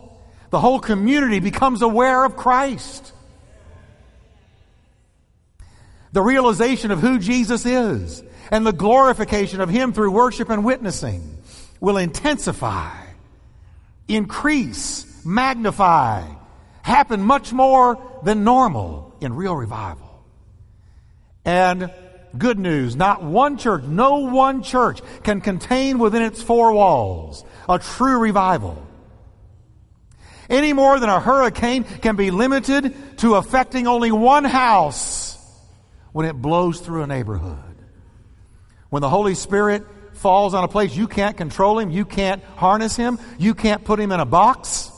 the 0.51 0.59
whole 0.59 0.79
community 0.79 1.39
becomes 1.39 1.81
aware 1.81 2.23
of 2.23 2.37
Christ. 2.37 3.13
The 6.13 6.21
realization 6.21 6.91
of 6.91 6.99
who 6.99 7.17
Jesus 7.17 7.65
is 7.65 8.23
and 8.51 8.65
the 8.65 8.71
glorification 8.71 9.59
of 9.59 9.69
Him 9.69 9.91
through 9.91 10.11
worship 10.11 10.51
and 10.51 10.63
witnessing 10.63 11.35
will 11.79 11.97
intensify, 11.97 12.95
increase, 14.07 15.25
magnify, 15.25 16.23
happen 16.81 17.21
much 17.21 17.53
more 17.53 17.99
than 18.23 18.43
normal 18.43 19.15
in 19.21 19.33
real 19.33 19.55
revival. 19.55 20.23
And 21.45 21.91
good 22.37 22.59
news, 22.59 22.95
not 22.95 23.23
one 23.23 23.57
church, 23.57 23.83
no 23.83 24.19
one 24.19 24.63
church 24.63 25.01
can 25.23 25.41
contain 25.41 25.99
within 25.99 26.21
its 26.21 26.41
four 26.41 26.73
walls 26.73 27.43
a 27.69 27.79
true 27.79 28.19
revival. 28.19 28.83
Any 30.49 30.71
more 30.73 30.99
than 30.99 31.09
a 31.09 31.19
hurricane 31.19 31.83
can 31.83 32.15
be 32.15 32.31
limited 32.31 33.17
to 33.19 33.35
affecting 33.35 33.85
only 33.85 34.11
one 34.11 34.45
house 34.45 35.37
when 36.13 36.25
it 36.25 36.33
blows 36.33 36.79
through 36.79 37.03
a 37.03 37.07
neighborhood. 37.07 37.57
When 38.89 39.01
the 39.01 39.09
Holy 39.09 39.35
Spirit 39.35 39.85
falls 40.17 40.53
on 40.53 40.63
a 40.63 40.67
place, 40.67 40.95
you 40.95 41.07
can't 41.07 41.37
control 41.37 41.79
him, 41.79 41.89
you 41.89 42.05
can't 42.05 42.43
harness 42.55 42.95
him, 42.95 43.19
you 43.37 43.55
can't 43.55 43.83
put 43.83 43.99
him 43.99 44.11
in 44.11 44.19
a 44.19 44.25
box. 44.25 44.91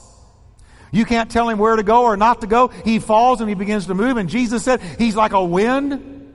You 0.91 1.05
can't 1.05 1.29
tell 1.29 1.47
him 1.49 1.59
where 1.59 1.75
to 1.75 1.83
go 1.83 2.05
or 2.05 2.17
not 2.17 2.41
to 2.41 2.47
go. 2.47 2.69
He 2.69 2.97
falls 2.97 3.41
and 3.41 3.49
he 3.49 3.55
begins 3.55 3.85
to 3.87 3.93
move. 3.93 4.17
And 4.17 4.27
Jesus 4.27 4.63
said 4.63 4.81
he's 4.97 5.15
like 5.15 5.33
a 5.33 5.43
wind 5.43 6.33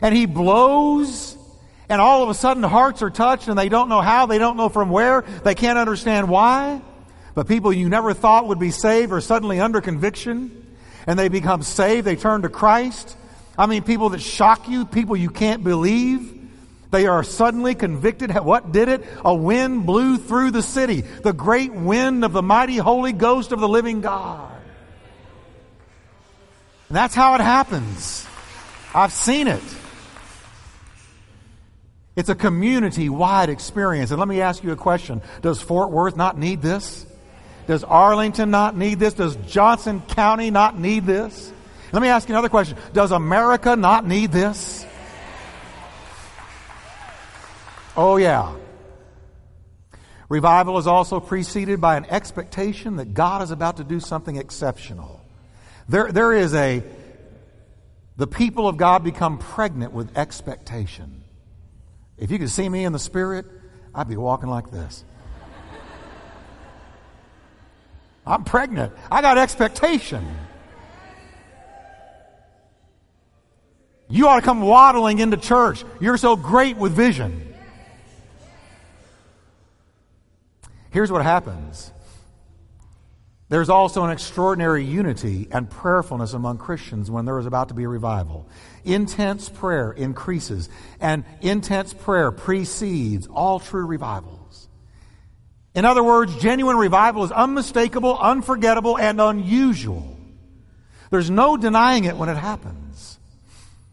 and 0.00 0.14
he 0.14 0.26
blows 0.26 1.36
and 1.88 2.00
all 2.00 2.22
of 2.22 2.28
a 2.28 2.34
sudden 2.34 2.62
hearts 2.62 3.02
are 3.02 3.10
touched 3.10 3.48
and 3.48 3.58
they 3.58 3.68
don't 3.68 3.88
know 3.88 4.00
how, 4.00 4.26
they 4.26 4.38
don't 4.38 4.56
know 4.56 4.68
from 4.68 4.90
where, 4.90 5.22
they 5.44 5.54
can't 5.54 5.78
understand 5.78 6.28
why. 6.28 6.80
But 7.34 7.48
people 7.48 7.72
you 7.72 7.88
never 7.88 8.12
thought 8.12 8.48
would 8.48 8.58
be 8.58 8.70
saved 8.70 9.12
are 9.12 9.20
suddenly 9.20 9.60
under 9.60 9.80
conviction 9.80 10.74
and 11.06 11.18
they 11.18 11.28
become 11.28 11.62
saved. 11.62 12.06
They 12.06 12.16
turn 12.16 12.42
to 12.42 12.48
Christ. 12.48 13.16
I 13.56 13.66
mean, 13.66 13.82
people 13.82 14.10
that 14.10 14.20
shock 14.20 14.68
you, 14.68 14.84
people 14.84 15.16
you 15.16 15.30
can't 15.30 15.62
believe. 15.62 16.41
They 16.92 17.06
are 17.06 17.24
suddenly 17.24 17.74
convicted. 17.74 18.30
What 18.32 18.70
did 18.70 18.88
it? 18.88 19.02
A 19.24 19.34
wind 19.34 19.86
blew 19.86 20.18
through 20.18 20.50
the 20.50 20.62
city. 20.62 21.00
The 21.00 21.32
great 21.32 21.72
wind 21.72 22.22
of 22.22 22.34
the 22.34 22.42
mighty 22.42 22.76
Holy 22.76 23.14
Ghost 23.14 23.50
of 23.50 23.60
the 23.60 23.68
living 23.68 24.02
God. 24.02 24.52
And 26.88 26.96
that's 26.96 27.14
how 27.14 27.34
it 27.34 27.40
happens. 27.40 28.26
I've 28.94 29.12
seen 29.12 29.48
it. 29.48 29.62
It's 32.14 32.28
a 32.28 32.34
community 32.34 33.08
wide 33.08 33.48
experience. 33.48 34.10
And 34.10 34.18
let 34.18 34.28
me 34.28 34.42
ask 34.42 34.62
you 34.62 34.72
a 34.72 34.76
question. 34.76 35.22
Does 35.40 35.62
Fort 35.62 35.90
Worth 35.90 36.14
not 36.14 36.36
need 36.36 36.60
this? 36.60 37.06
Does 37.66 37.84
Arlington 37.84 38.50
not 38.50 38.76
need 38.76 38.98
this? 38.98 39.14
Does 39.14 39.36
Johnson 39.36 40.02
County 40.08 40.50
not 40.50 40.78
need 40.78 41.06
this? 41.06 41.54
Let 41.90 42.02
me 42.02 42.08
ask 42.08 42.28
you 42.28 42.34
another 42.34 42.50
question. 42.50 42.76
Does 42.92 43.12
America 43.12 43.76
not 43.76 44.06
need 44.06 44.30
this? 44.30 44.81
Oh, 47.96 48.16
yeah. 48.16 48.54
Revival 50.28 50.78
is 50.78 50.86
also 50.86 51.20
preceded 51.20 51.80
by 51.80 51.96
an 51.96 52.06
expectation 52.06 52.96
that 52.96 53.12
God 53.12 53.42
is 53.42 53.50
about 53.50 53.76
to 53.76 53.84
do 53.84 54.00
something 54.00 54.36
exceptional. 54.36 55.20
There, 55.88 56.10
there 56.10 56.32
is 56.32 56.54
a, 56.54 56.82
the 58.16 58.26
people 58.26 58.66
of 58.66 58.78
God 58.78 59.04
become 59.04 59.36
pregnant 59.36 59.92
with 59.92 60.16
expectation. 60.16 61.24
If 62.16 62.30
you 62.30 62.38
could 62.38 62.48
see 62.48 62.66
me 62.66 62.84
in 62.84 62.94
the 62.94 62.98
Spirit, 62.98 63.44
I'd 63.94 64.08
be 64.08 64.16
walking 64.16 64.48
like 64.48 64.70
this. 64.70 65.04
I'm 68.26 68.44
pregnant. 68.44 68.94
I 69.10 69.20
got 69.20 69.36
expectation. 69.36 70.26
You 74.08 74.28
ought 74.28 74.36
to 74.36 74.42
come 74.42 74.62
waddling 74.62 75.18
into 75.18 75.36
church. 75.36 75.84
You're 76.00 76.16
so 76.16 76.36
great 76.36 76.76
with 76.78 76.92
vision. 76.92 77.51
Here's 80.92 81.10
what 81.10 81.22
happens. 81.22 81.90
There's 83.48 83.70
also 83.70 84.04
an 84.04 84.10
extraordinary 84.10 84.84
unity 84.84 85.48
and 85.50 85.68
prayerfulness 85.68 86.34
among 86.34 86.58
Christians 86.58 87.10
when 87.10 87.24
there 87.24 87.38
is 87.38 87.46
about 87.46 87.68
to 87.68 87.74
be 87.74 87.84
a 87.84 87.88
revival. 87.88 88.46
Intense 88.84 89.48
prayer 89.48 89.90
increases, 89.92 90.68
and 91.00 91.24
intense 91.40 91.94
prayer 91.94 92.30
precedes 92.30 93.26
all 93.26 93.58
true 93.58 93.84
revivals. 93.86 94.68
In 95.74 95.86
other 95.86 96.02
words, 96.02 96.36
genuine 96.36 96.76
revival 96.76 97.24
is 97.24 97.32
unmistakable, 97.32 98.18
unforgettable, 98.18 98.98
and 98.98 99.18
unusual. 99.20 100.16
There's 101.10 101.30
no 101.30 101.56
denying 101.56 102.04
it 102.04 102.16
when 102.16 102.28
it 102.28 102.36
happens. 102.36 103.18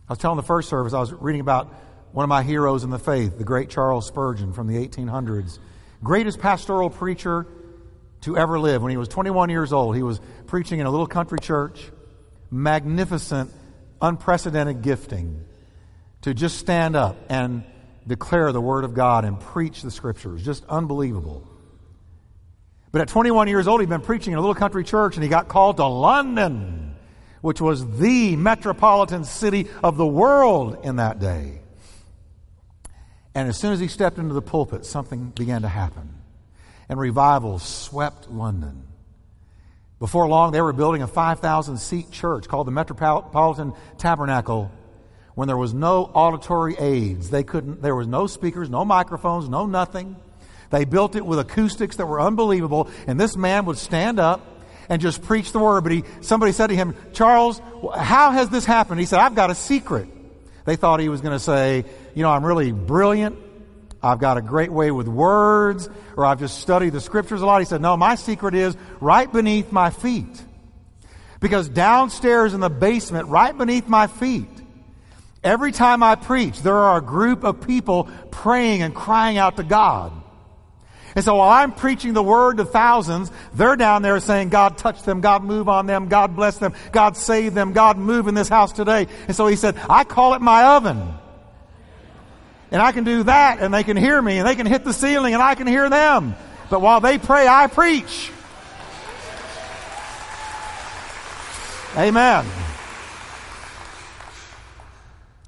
I 0.09 0.13
was 0.13 0.19
telling 0.19 0.37
the 0.37 0.43
first 0.43 0.67
service, 0.67 0.93
I 0.93 0.99
was 0.99 1.13
reading 1.13 1.41
about 1.41 1.73
one 2.11 2.23
of 2.23 2.29
my 2.29 2.43
heroes 2.43 2.83
in 2.83 2.89
the 2.89 2.99
faith, 2.99 3.37
the 3.37 3.43
great 3.45 3.69
Charles 3.69 4.07
Spurgeon 4.07 4.51
from 4.51 4.67
the 4.67 4.85
1800s 4.85 5.59
greatest 6.03 6.39
pastoral 6.39 6.89
preacher 6.89 7.45
to 8.21 8.37
ever 8.37 8.59
live. 8.59 8.81
When 8.81 8.91
he 8.91 8.97
was 8.97 9.07
21 9.07 9.49
years 9.49 9.73
old, 9.73 9.95
he 9.95 10.03
was 10.03 10.19
preaching 10.47 10.79
in 10.79 10.85
a 10.85 10.91
little 10.91 11.07
country 11.07 11.39
church. 11.39 11.91
Magnificent, 12.51 13.51
unprecedented 14.01 14.81
gifting 14.81 15.45
to 16.21 16.33
just 16.33 16.57
stand 16.57 16.95
up 16.95 17.17
and 17.29 17.63
declare 18.07 18.51
the 18.51 18.61
Word 18.61 18.83
of 18.83 18.93
God 18.93 19.23
and 19.23 19.39
preach 19.39 19.81
the 19.81 19.91
Scriptures. 19.91 20.43
Just 20.43 20.65
unbelievable. 20.65 21.47
But 22.91 23.01
at 23.01 23.07
21 23.09 23.47
years 23.47 23.67
old, 23.67 23.81
he'd 23.81 23.89
been 23.89 24.01
preaching 24.01 24.33
in 24.33 24.39
a 24.39 24.41
little 24.41 24.55
country 24.55 24.83
church 24.83 25.15
and 25.15 25.23
he 25.23 25.29
got 25.29 25.47
called 25.47 25.77
to 25.77 25.85
London. 25.85 26.95
which 27.41 27.61
was 27.61 27.99
the 27.99 28.35
metropolitan 28.35 29.23
city 29.23 29.67
of 29.83 29.97
the 29.97 30.05
world 30.05 30.79
in 30.83 30.97
that 30.97 31.19
day. 31.19 31.61
And 33.39 33.47
as 33.47 33.57
soon 33.57 33.71
as 33.71 33.79
he 33.79 33.87
stepped 33.87 34.17
into 34.17 34.33
the 34.33 34.41
pulpit, 34.41 34.85
something 34.85 35.29
began 35.29 35.61
to 35.61 35.69
happen. 35.69 36.09
And 36.89 36.99
revival 36.99 37.57
swept 37.57 38.29
London. 38.29 38.83
Before 39.97 40.27
long, 40.27 40.51
they 40.51 40.59
were 40.59 40.73
building 40.73 41.03
a 41.03 41.07
5,000 41.07 41.77
seat 41.77 42.11
church 42.11 42.49
called 42.49 42.67
the 42.67 42.71
Metropolitan 42.71 43.71
Tabernacle 43.97 44.69
when 45.35 45.47
there 45.47 45.55
was 45.55 45.73
no 45.73 46.11
auditory 46.13 46.75
aids. 46.77 47.29
They 47.29 47.43
couldn't, 47.43 47.81
there 47.81 47.95
was 47.95 48.07
no 48.07 48.27
speakers, 48.27 48.69
no 48.69 48.83
microphones, 48.83 49.47
no 49.47 49.65
nothing. 49.65 50.17
They 50.69 50.83
built 50.83 51.15
it 51.15 51.25
with 51.25 51.39
acoustics 51.39 51.95
that 51.95 52.07
were 52.07 52.19
unbelievable. 52.19 52.89
And 53.07 53.17
this 53.17 53.37
man 53.37 53.63
would 53.67 53.77
stand 53.77 54.19
up 54.19 54.45
and 54.89 55.01
just 55.01 55.21
preach 55.21 55.53
the 55.53 55.59
word. 55.59 55.85
But 55.85 55.93
he, 55.93 56.03
somebody 56.19 56.51
said 56.51 56.67
to 56.67 56.75
him, 56.75 56.93
Charles, 57.13 57.61
how 57.95 58.31
has 58.31 58.49
this 58.49 58.65
happened? 58.65 58.99
He 58.99 59.05
said, 59.05 59.19
I've 59.19 59.35
got 59.35 59.49
a 59.49 59.55
secret. 59.55 60.09
They 60.69 60.75
thought 60.75 60.99
he 60.99 61.09
was 61.09 61.21
going 61.21 61.33
to 61.33 61.39
say, 61.39 61.83
you 62.13 62.21
know, 62.21 62.29
I'm 62.29 62.45
really 62.45 62.71
brilliant. 62.71 63.35
I've 64.03 64.19
got 64.19 64.37
a 64.37 64.41
great 64.43 64.71
way 64.71 64.91
with 64.91 65.07
words, 65.07 65.89
or 66.15 66.27
I've 66.27 66.37
just 66.37 66.59
studied 66.59 66.91
the 66.91 67.01
scriptures 67.01 67.41
a 67.41 67.45
lot. 67.47 67.57
He 67.57 67.65
said, 67.65 67.81
no, 67.81 67.97
my 67.97 68.13
secret 68.13 68.53
is 68.53 68.77
right 69.01 69.33
beneath 69.33 69.71
my 69.71 69.89
feet. 69.89 70.45
Because 71.39 71.69
downstairs 71.69 72.53
in 72.53 72.59
the 72.59 72.69
basement, 72.69 73.29
right 73.29 73.57
beneath 73.57 73.87
my 73.87 74.05
feet, 74.05 74.47
every 75.43 75.71
time 75.71 76.03
I 76.03 76.13
preach, 76.13 76.61
there 76.61 76.77
are 76.77 76.99
a 76.99 77.01
group 77.01 77.43
of 77.43 77.65
people 77.65 78.07
praying 78.29 78.83
and 78.83 78.93
crying 78.93 79.39
out 79.39 79.57
to 79.57 79.63
God. 79.63 80.18
And 81.15 81.25
so 81.25 81.35
while 81.35 81.49
I'm 81.49 81.71
preaching 81.71 82.13
the 82.13 82.23
word 82.23 82.57
to 82.57 82.65
thousands, 82.65 83.31
they're 83.53 83.75
down 83.75 84.01
there 84.01 84.19
saying, 84.19 84.49
God 84.49 84.77
touch 84.77 85.03
them, 85.03 85.21
God 85.21 85.43
move 85.43 85.67
on 85.67 85.85
them, 85.85 86.07
God 86.07 86.35
bless 86.35 86.57
them, 86.57 86.73
God 86.91 87.17
save 87.17 87.53
them, 87.53 87.73
God 87.73 87.97
move 87.97 88.27
in 88.27 88.35
this 88.35 88.49
house 88.49 88.71
today. 88.71 89.07
And 89.27 89.35
so 89.35 89.47
he 89.47 89.55
said, 89.55 89.75
I 89.89 90.03
call 90.03 90.35
it 90.35 90.41
my 90.41 90.75
oven. 90.75 91.01
And 92.71 92.81
I 92.81 92.91
can 92.91 93.03
do 93.03 93.23
that 93.23 93.59
and 93.59 93.73
they 93.73 93.83
can 93.83 93.97
hear 93.97 94.21
me 94.21 94.37
and 94.37 94.47
they 94.47 94.55
can 94.55 94.67
hit 94.67 94.83
the 94.83 94.93
ceiling 94.93 95.33
and 95.33 95.41
I 95.41 95.55
can 95.55 95.65
hear 95.65 95.89
them. 95.89 96.35
But 96.69 96.81
while 96.81 96.99
they 96.99 97.17
pray, 97.17 97.47
I 97.47 97.65
preach. 97.67 98.31
Amen. 101.97 102.45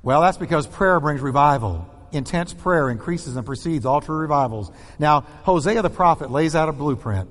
Well, 0.01 0.21
that's 0.21 0.37
because 0.37 0.65
prayer 0.65 0.99
brings 0.99 1.21
revival 1.21 1.90
intense 2.11 2.53
prayer 2.53 2.89
increases 2.89 3.35
and 3.35 3.45
precedes 3.45 3.85
all 3.85 4.01
true 4.01 4.17
revivals. 4.17 4.71
Now, 4.99 5.21
Hosea 5.43 5.81
the 5.81 5.89
prophet 5.89 6.31
lays 6.31 6.55
out 6.55 6.69
a 6.69 6.73
blueprint 6.73 7.29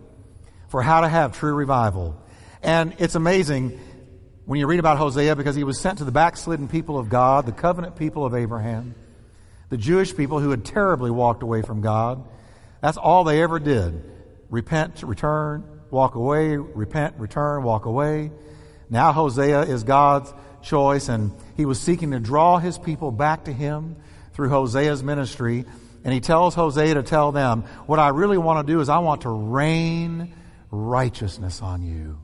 for 0.68 0.82
how 0.82 1.00
to 1.00 1.08
have 1.08 1.36
true 1.36 1.54
revival. 1.54 2.16
And 2.62 2.94
it's 2.98 3.14
amazing 3.14 3.78
when 4.44 4.58
you 4.58 4.66
read 4.66 4.80
about 4.80 4.98
Hosea 4.98 5.36
because 5.36 5.56
he 5.56 5.64
was 5.64 5.80
sent 5.80 5.98
to 5.98 6.04
the 6.04 6.12
backslidden 6.12 6.68
people 6.68 6.98
of 6.98 7.08
God, 7.08 7.46
the 7.46 7.52
covenant 7.52 7.96
people 7.96 8.24
of 8.24 8.34
Abraham, 8.34 8.94
the 9.68 9.76
Jewish 9.76 10.16
people 10.16 10.40
who 10.40 10.50
had 10.50 10.64
terribly 10.64 11.10
walked 11.10 11.42
away 11.42 11.62
from 11.62 11.80
God. 11.80 12.24
That's 12.80 12.96
all 12.96 13.24
they 13.24 13.42
ever 13.42 13.58
did. 13.58 14.02
Repent, 14.48 15.02
return, 15.02 15.64
walk 15.90 16.14
away, 16.14 16.56
repent, 16.56 17.16
return, 17.18 17.62
walk 17.62 17.84
away. 17.84 18.30
Now 18.88 19.12
Hosea 19.12 19.62
is 19.62 19.84
God's 19.84 20.32
choice 20.62 21.08
and 21.08 21.32
he 21.56 21.64
was 21.64 21.80
seeking 21.80 22.10
to 22.10 22.20
draw 22.20 22.58
his 22.58 22.78
people 22.78 23.10
back 23.12 23.44
to 23.44 23.52
him 23.52 23.96
through 24.32 24.48
Hosea's 24.48 25.02
ministry. 25.02 25.64
And 26.04 26.14
he 26.14 26.20
tells 26.20 26.54
Hosea 26.54 26.94
to 26.94 27.02
tell 27.02 27.32
them, 27.32 27.62
what 27.86 27.98
I 27.98 28.08
really 28.08 28.38
want 28.38 28.66
to 28.66 28.72
do 28.72 28.80
is 28.80 28.88
I 28.88 28.98
want 28.98 29.22
to 29.22 29.28
rain 29.28 30.34
righteousness 30.70 31.60
on 31.62 31.82
you. 31.82 32.18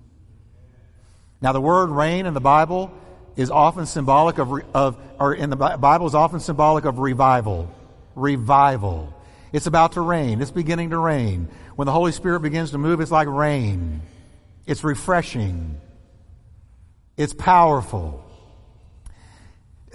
Now, 1.41 1.53
the 1.53 1.61
word 1.61 1.91
rain 1.91 2.27
in 2.27 2.35
the 2.35 2.41
Bible 2.41 2.93
is 3.37 3.51
often 3.51 3.85
symbolic 3.85 4.39
of, 4.39 4.51
of 4.75 4.99
or 5.21 5.35
in 5.35 5.51
the 5.51 5.57
Bible 5.57 6.07
is 6.07 6.15
often 6.15 6.41
symbolic 6.41 6.87
of 6.87 6.99
revival. 6.99 7.71
Revival. 8.15 9.13
It's 9.53 9.67
about 9.67 9.93
to 9.93 10.01
rain. 10.01 10.41
It's 10.41 10.51
beginning 10.51 10.91
to 10.91 10.99
rain. 10.99 11.49
When 11.77 11.87
the 11.87 11.93
Holy 11.93 12.13
Spirit 12.13 12.41
begins 12.41 12.71
to 12.71 12.79
move, 12.79 13.01
it's 13.01 13.11
like 13.11 13.29
rain. 13.29 14.01
It's 14.67 14.83
refreshing. 14.83 15.79
It's 17.17 17.35
powerful. 17.35 18.25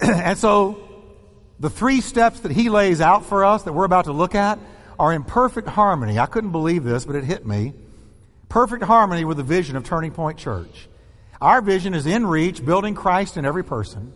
and 0.00 0.38
so 0.38 0.91
the 1.62 1.70
three 1.70 2.00
steps 2.00 2.40
that 2.40 2.50
he 2.50 2.68
lays 2.68 3.00
out 3.00 3.24
for 3.24 3.44
us 3.44 3.62
that 3.62 3.72
we're 3.72 3.84
about 3.84 4.06
to 4.06 4.12
look 4.12 4.34
at 4.34 4.58
are 4.98 5.12
in 5.12 5.22
perfect 5.22 5.68
harmony. 5.68 6.18
I 6.18 6.26
couldn't 6.26 6.50
believe 6.50 6.82
this, 6.82 7.04
but 7.04 7.14
it 7.14 7.22
hit 7.22 7.46
me. 7.46 7.72
Perfect 8.48 8.82
harmony 8.82 9.24
with 9.24 9.36
the 9.36 9.44
vision 9.44 9.76
of 9.76 9.84
Turning 9.84 10.10
Point 10.10 10.38
Church. 10.38 10.88
Our 11.40 11.62
vision 11.62 11.94
is 11.94 12.04
in 12.04 12.26
reach, 12.26 12.64
building 12.64 12.96
Christ 12.96 13.36
in 13.36 13.44
every 13.44 13.62
person, 13.62 14.12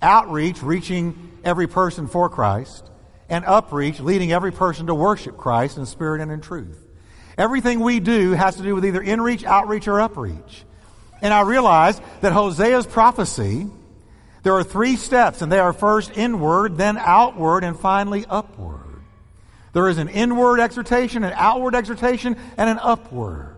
outreach, 0.00 0.62
reaching 0.62 1.30
every 1.44 1.68
person 1.68 2.06
for 2.06 2.30
Christ, 2.30 2.88
and 3.28 3.44
upreach, 3.44 4.00
leading 4.00 4.32
every 4.32 4.50
person 4.50 4.86
to 4.86 4.94
worship 4.94 5.36
Christ 5.36 5.76
in 5.76 5.84
spirit 5.84 6.22
and 6.22 6.32
in 6.32 6.40
truth. 6.40 6.82
Everything 7.36 7.80
we 7.80 8.00
do 8.00 8.30
has 8.30 8.56
to 8.56 8.62
do 8.62 8.74
with 8.74 8.86
either 8.86 9.02
in 9.02 9.20
reach, 9.20 9.44
outreach, 9.44 9.86
or 9.86 9.98
upreach. 9.98 10.62
And 11.20 11.34
I 11.34 11.42
realized 11.42 12.00
that 12.22 12.32
Hosea's 12.32 12.86
prophecy 12.86 13.68
there 14.42 14.54
are 14.54 14.64
three 14.64 14.96
steps, 14.96 15.42
and 15.42 15.50
they 15.52 15.58
are 15.58 15.72
first 15.72 16.16
inward, 16.16 16.76
then 16.76 16.96
outward, 16.98 17.64
and 17.64 17.78
finally 17.78 18.24
upward. 18.28 18.80
There 19.72 19.88
is 19.88 19.98
an 19.98 20.08
inward 20.08 20.60
exhortation, 20.60 21.24
an 21.24 21.32
outward 21.36 21.74
exhortation, 21.74 22.36
and 22.56 22.70
an 22.70 22.78
upward. 22.80 23.56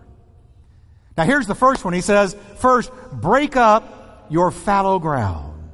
Now, 1.17 1.25
here's 1.25 1.47
the 1.47 1.55
first 1.55 1.85
one. 1.85 1.93
He 1.93 2.01
says, 2.01 2.35
first, 2.57 2.91
break 3.11 3.55
up 3.55 4.27
your 4.29 4.51
fallow 4.51 4.99
ground. 4.99 5.71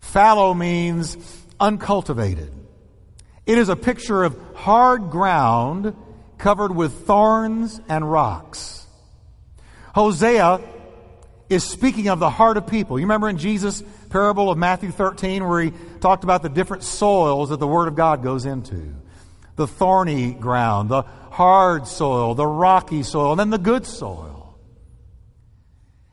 Fallow 0.00 0.54
means 0.54 1.16
uncultivated. 1.58 2.52
It 3.46 3.58
is 3.58 3.68
a 3.68 3.76
picture 3.76 4.22
of 4.22 4.38
hard 4.54 5.10
ground 5.10 5.96
covered 6.38 6.74
with 6.74 7.06
thorns 7.06 7.80
and 7.88 8.10
rocks. 8.10 8.86
Hosea 9.94 10.60
is 11.52 11.64
speaking 11.64 12.08
of 12.08 12.18
the 12.18 12.30
heart 12.30 12.56
of 12.56 12.66
people. 12.66 12.98
You 12.98 13.06
remember 13.06 13.28
in 13.28 13.38
Jesus' 13.38 13.82
parable 14.10 14.50
of 14.50 14.58
Matthew 14.58 14.90
13 14.90 15.46
where 15.46 15.62
he 15.62 15.72
talked 16.00 16.24
about 16.24 16.42
the 16.42 16.48
different 16.48 16.82
soils 16.82 17.50
that 17.50 17.60
the 17.60 17.66
Word 17.66 17.88
of 17.88 17.94
God 17.94 18.22
goes 18.22 18.46
into 18.46 18.94
the 19.56 19.66
thorny 19.66 20.32
ground, 20.32 20.88
the 20.88 21.02
hard 21.02 21.86
soil, 21.86 22.34
the 22.34 22.46
rocky 22.46 23.02
soil, 23.02 23.32
and 23.32 23.40
then 23.40 23.50
the 23.50 23.58
good 23.58 23.86
soil. 23.86 24.58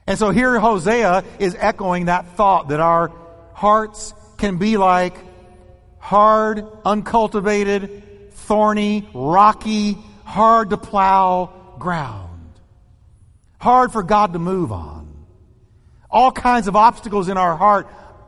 And 0.06 0.17
so 0.17 0.32
here 0.32 0.60
Hosea 0.60 1.23
is 1.39 1.56
echoing 1.58 2.06
that 2.06 2.36
thought 2.36 2.69
that 2.69 2.80
our 2.80 3.12
hearts 3.54 4.13
can 4.38 4.58
be 4.58 4.78
like 4.78 5.15
hard, 5.99 6.65
uncultivated, 6.84 8.34
thorny, 8.34 9.08
rocky, 9.13 9.97
hard 10.23 10.71
to 10.71 10.78
plow 10.78 11.54
ground. 11.78 12.60
Hard 13.60 13.91
for 13.91 14.02
God 14.02 14.34
to 14.34 14.39
move 14.39 14.71
on. 14.71 14.98
All 16.09 16.31
kinds 16.31 16.67
of 16.67 16.75
obstacles 16.75 17.29
in 17.29 17.37
our 17.37 17.55
heart 17.55 17.87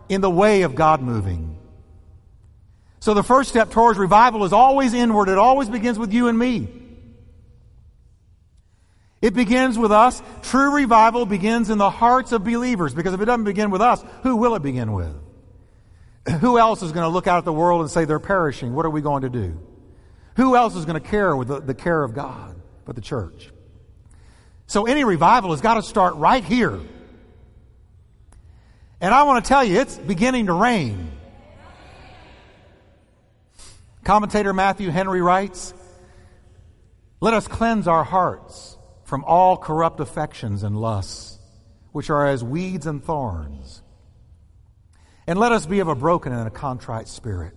in 0.10 0.22
the 0.22 0.30
way 0.30 0.64
of 0.64 0.76
God 0.76 1.02
moving. 1.02 1.58
So 3.00 3.14
the 3.16 3.24
first 3.24 3.50
step 3.50 3.72
towards 3.72 3.98
revival 3.98 4.44
is 4.44 4.54
always 4.54 4.94
inward. 4.94 5.30
It 5.30 5.38
always 5.38 5.70
begins 5.70 5.98
with 5.98 6.14
you 6.14 6.28
and 6.28 6.38
me. 6.38 6.68
It 9.22 9.34
begins 9.34 9.78
with 9.78 9.92
us. 9.92 10.22
True 10.42 10.76
revival 10.76 11.26
begins 11.26 11.70
in 11.70 11.78
the 11.78 11.90
hearts 11.90 12.32
of 12.32 12.44
believers 12.44 12.94
because 12.94 13.14
if 13.14 13.22
it 13.22 13.26
doesn't 13.26 13.44
begin 13.44 13.72
with 13.72 13.82
us, 13.82 14.04
who 14.24 14.36
will 14.36 14.56
it 14.56 14.62
begin 14.62 14.94
with? 14.94 15.16
Who 16.42 16.60
else 16.60 16.84
is 16.84 16.92
going 16.92 17.04
to 17.06 17.10
look 17.10 17.26
out 17.26 17.40
at 17.40 17.46
the 17.46 17.54
world 17.54 17.82
and 17.82 17.90
say 17.90 18.06
they're 18.06 18.20
perishing? 18.20 18.74
What 18.74 18.86
are 18.86 18.92
we 18.92 19.02
going 19.02 19.24
to 19.24 19.30
do? 19.30 19.60
Who 20.36 20.56
else 20.56 20.76
is 20.76 20.86
going 20.86 21.02
to 21.02 21.08
care 21.08 21.36
with 21.36 21.48
the, 21.48 21.60
the 21.60 21.74
care 21.74 22.04
of 22.04 22.14
God 22.14 22.56
but 22.86 22.96
the 22.96 23.02
church? 23.02 23.50
So 24.68 24.86
any 24.86 25.04
revival 25.04 25.52
has 25.52 25.62
got 25.62 25.76
to 25.76 25.84
start 25.84 26.16
right 26.16 26.44
here 26.44 26.80
and 29.02 29.14
I 29.14 29.24
want 29.24 29.44
to 29.44 29.50
tell 29.50 29.64
you, 29.64 29.80
it's 29.80 29.98
beginning 29.98 30.46
to 30.46 30.54
rain. 30.54 31.12
Commentator 34.04 34.54
Matthew 34.54 34.90
Henry 34.90 35.22
writes, 35.22 35.74
Let 37.20 37.34
us 37.34 37.48
cleanse 37.48 37.88
our 37.88 38.04
hearts 38.04 38.78
from 39.04 39.24
all 39.26 39.58
corrupt 39.58 40.00
affections 40.00 40.64
and 40.64 40.80
lusts, 40.80 41.40
which 41.92 42.10
are 42.10 42.28
as 42.28 42.44
weeds 42.44 42.86
and 42.86 43.04
thorns. 43.04 43.82
And 45.28 45.40
let 45.40 45.52
us 45.52 45.66
be 45.66 45.80
of 45.80 45.88
a 45.88 45.96
broken 45.96 46.32
and 46.32 46.48
a 46.48 46.52
contrite 46.52 47.08
spirit. 47.08 47.54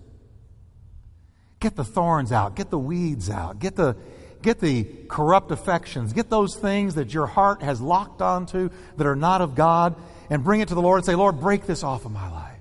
Get 1.59 1.75
the 1.75 1.83
thorns 1.83 2.31
out, 2.31 2.55
get 2.55 2.69
the 2.69 2.77
weeds 2.77 3.29
out, 3.29 3.59
get 3.59 3.75
the, 3.75 3.95
get 4.41 4.59
the 4.59 4.83
corrupt 5.07 5.51
affections, 5.51 6.13
get 6.13 6.29
those 6.29 6.55
things 6.55 6.95
that 6.95 7.13
your 7.13 7.25
heart 7.25 7.63
has 7.63 7.81
locked 7.81 8.21
onto 8.21 8.69
that 8.97 9.07
are 9.07 9.15
not 9.15 9.41
of 9.41 9.55
God, 9.55 9.95
and 10.29 10.43
bring 10.43 10.61
it 10.61 10.69
to 10.69 10.75
the 10.75 10.81
Lord 10.81 10.97
and 10.97 11.05
say, 11.05 11.15
Lord, 11.15 11.39
break 11.39 11.65
this 11.65 11.83
off 11.83 12.05
of 12.05 12.11
my 12.11 12.29
life. 12.29 12.51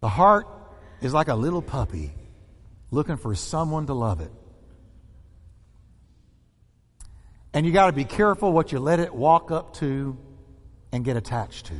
The 0.00 0.08
heart 0.08 0.46
is 1.00 1.12
like 1.12 1.28
a 1.28 1.34
little 1.34 1.62
puppy 1.62 2.12
looking 2.90 3.16
for 3.16 3.34
someone 3.34 3.86
to 3.86 3.94
love 3.94 4.20
it. 4.20 4.32
And 7.52 7.66
you 7.66 7.72
got 7.72 7.86
to 7.86 7.92
be 7.92 8.04
careful 8.04 8.52
what 8.52 8.72
you 8.72 8.78
let 8.78 9.00
it 9.00 9.14
walk 9.14 9.50
up 9.50 9.74
to 9.74 10.16
and 10.92 11.04
get 11.04 11.16
attached 11.16 11.66
to. 11.66 11.74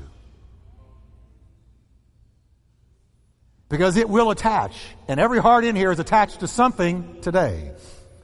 Because 3.68 3.96
it 3.96 4.08
will 4.08 4.30
attach. 4.30 4.76
And 5.06 5.20
every 5.20 5.38
heart 5.38 5.64
in 5.64 5.76
here 5.76 5.92
is 5.92 6.00
attached 6.00 6.40
to 6.40 6.48
something 6.48 7.20
today. 7.20 7.72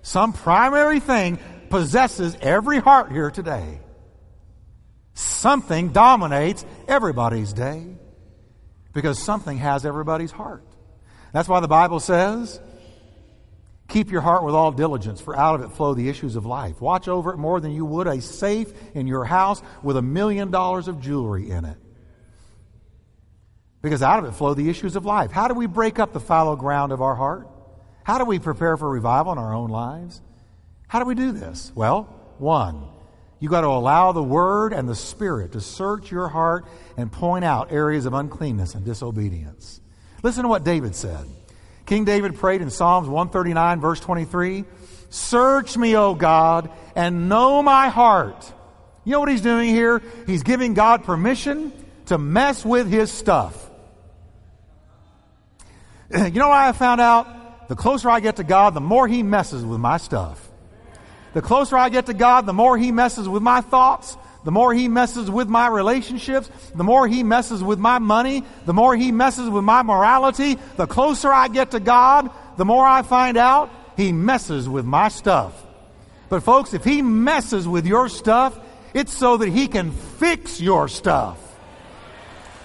Some 0.02 0.32
primary 0.32 0.98
thing 0.98 1.38
possesses 1.70 2.36
every 2.40 2.80
heart 2.80 3.12
here 3.12 3.30
today. 3.30 3.78
Something 5.16 5.92
dominates 5.92 6.66
everybody's 6.86 7.54
day 7.54 7.86
because 8.92 9.18
something 9.18 9.56
has 9.56 9.86
everybody's 9.86 10.30
heart. 10.30 10.62
That's 11.32 11.48
why 11.48 11.60
the 11.60 11.68
Bible 11.68 12.00
says, 12.00 12.60
Keep 13.88 14.10
your 14.10 14.20
heart 14.20 14.44
with 14.44 14.54
all 14.54 14.72
diligence, 14.72 15.22
for 15.22 15.34
out 15.34 15.54
of 15.54 15.62
it 15.62 15.74
flow 15.74 15.94
the 15.94 16.10
issues 16.10 16.36
of 16.36 16.44
life. 16.44 16.82
Watch 16.82 17.08
over 17.08 17.32
it 17.32 17.38
more 17.38 17.60
than 17.60 17.72
you 17.72 17.86
would 17.86 18.06
a 18.06 18.20
safe 18.20 18.70
in 18.94 19.06
your 19.06 19.24
house 19.24 19.62
with 19.82 19.96
a 19.96 20.02
million 20.02 20.50
dollars 20.50 20.86
of 20.86 21.00
jewelry 21.00 21.48
in 21.48 21.64
it. 21.64 21.78
Because 23.80 24.02
out 24.02 24.18
of 24.18 24.26
it 24.26 24.32
flow 24.32 24.52
the 24.52 24.68
issues 24.68 24.96
of 24.96 25.06
life. 25.06 25.30
How 25.30 25.48
do 25.48 25.54
we 25.54 25.66
break 25.66 25.98
up 25.98 26.12
the 26.12 26.20
fallow 26.20 26.56
ground 26.56 26.92
of 26.92 27.00
our 27.00 27.14
heart? 27.14 27.48
How 28.04 28.18
do 28.18 28.26
we 28.26 28.38
prepare 28.38 28.76
for 28.76 28.90
revival 28.90 29.32
in 29.32 29.38
our 29.38 29.54
own 29.54 29.70
lives? 29.70 30.20
How 30.88 30.98
do 30.98 31.06
we 31.06 31.14
do 31.14 31.32
this? 31.32 31.72
Well, 31.74 32.02
one, 32.36 32.86
you 33.38 33.48
got 33.48 33.60
to 33.62 33.66
allow 33.66 34.12
the 34.12 34.22
Word 34.22 34.72
and 34.72 34.88
the 34.88 34.94
Spirit 34.94 35.52
to 35.52 35.60
search 35.60 36.10
your 36.10 36.28
heart 36.28 36.66
and 36.96 37.12
point 37.12 37.44
out 37.44 37.70
areas 37.70 38.06
of 38.06 38.14
uncleanness 38.14 38.74
and 38.74 38.84
disobedience. 38.84 39.80
Listen 40.22 40.42
to 40.44 40.48
what 40.48 40.64
David 40.64 40.94
said. 40.94 41.26
King 41.84 42.04
David 42.04 42.34
prayed 42.36 42.62
in 42.62 42.70
Psalms 42.70 43.08
139, 43.08 43.80
verse 43.80 44.00
23 44.00 44.64
Search 45.10 45.76
me, 45.76 45.96
O 45.96 46.14
God, 46.14 46.70
and 46.96 47.28
know 47.28 47.62
my 47.62 47.88
heart. 47.88 48.52
You 49.04 49.12
know 49.12 49.20
what 49.20 49.28
he's 49.28 49.40
doing 49.40 49.68
here? 49.68 50.02
He's 50.26 50.42
giving 50.42 50.74
God 50.74 51.04
permission 51.04 51.72
to 52.06 52.18
mess 52.18 52.64
with 52.64 52.90
his 52.90 53.10
stuff. 53.10 53.62
You 56.10 56.30
know 56.30 56.48
what 56.48 56.58
I 56.58 56.70
found 56.70 57.00
out? 57.00 57.68
The 57.68 57.74
closer 57.74 58.08
I 58.08 58.20
get 58.20 58.36
to 58.36 58.44
God, 58.44 58.74
the 58.74 58.80
more 58.80 59.08
he 59.08 59.24
messes 59.24 59.64
with 59.64 59.80
my 59.80 59.96
stuff. 59.96 60.45
The 61.36 61.42
closer 61.42 61.76
I 61.76 61.90
get 61.90 62.06
to 62.06 62.14
God, 62.14 62.46
the 62.46 62.54
more 62.54 62.78
He 62.78 62.92
messes 62.92 63.28
with 63.28 63.42
my 63.42 63.60
thoughts, 63.60 64.16
the 64.44 64.50
more 64.50 64.72
He 64.72 64.88
messes 64.88 65.30
with 65.30 65.48
my 65.48 65.68
relationships, 65.68 66.48
the 66.74 66.82
more 66.82 67.06
He 67.06 67.22
messes 67.22 67.62
with 67.62 67.78
my 67.78 67.98
money, 67.98 68.42
the 68.64 68.72
more 68.72 68.96
He 68.96 69.12
messes 69.12 69.50
with 69.50 69.62
my 69.62 69.82
morality. 69.82 70.56
The 70.78 70.86
closer 70.86 71.30
I 71.30 71.48
get 71.48 71.72
to 71.72 71.78
God, 71.78 72.30
the 72.56 72.64
more 72.64 72.86
I 72.86 73.02
find 73.02 73.36
out 73.36 73.68
He 73.98 74.12
messes 74.12 74.66
with 74.66 74.86
my 74.86 75.08
stuff. 75.08 75.52
But 76.30 76.42
folks, 76.42 76.72
if 76.72 76.84
He 76.84 77.02
messes 77.02 77.68
with 77.68 77.84
your 77.84 78.08
stuff, 78.08 78.58
it's 78.94 79.12
so 79.12 79.36
that 79.36 79.50
He 79.50 79.68
can 79.68 79.90
fix 79.90 80.58
your 80.58 80.88
stuff. 80.88 81.36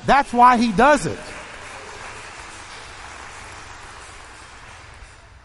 That's 0.05 0.31
why 0.31 0.55
He 0.55 0.71
does 0.71 1.05
it. 1.07 1.19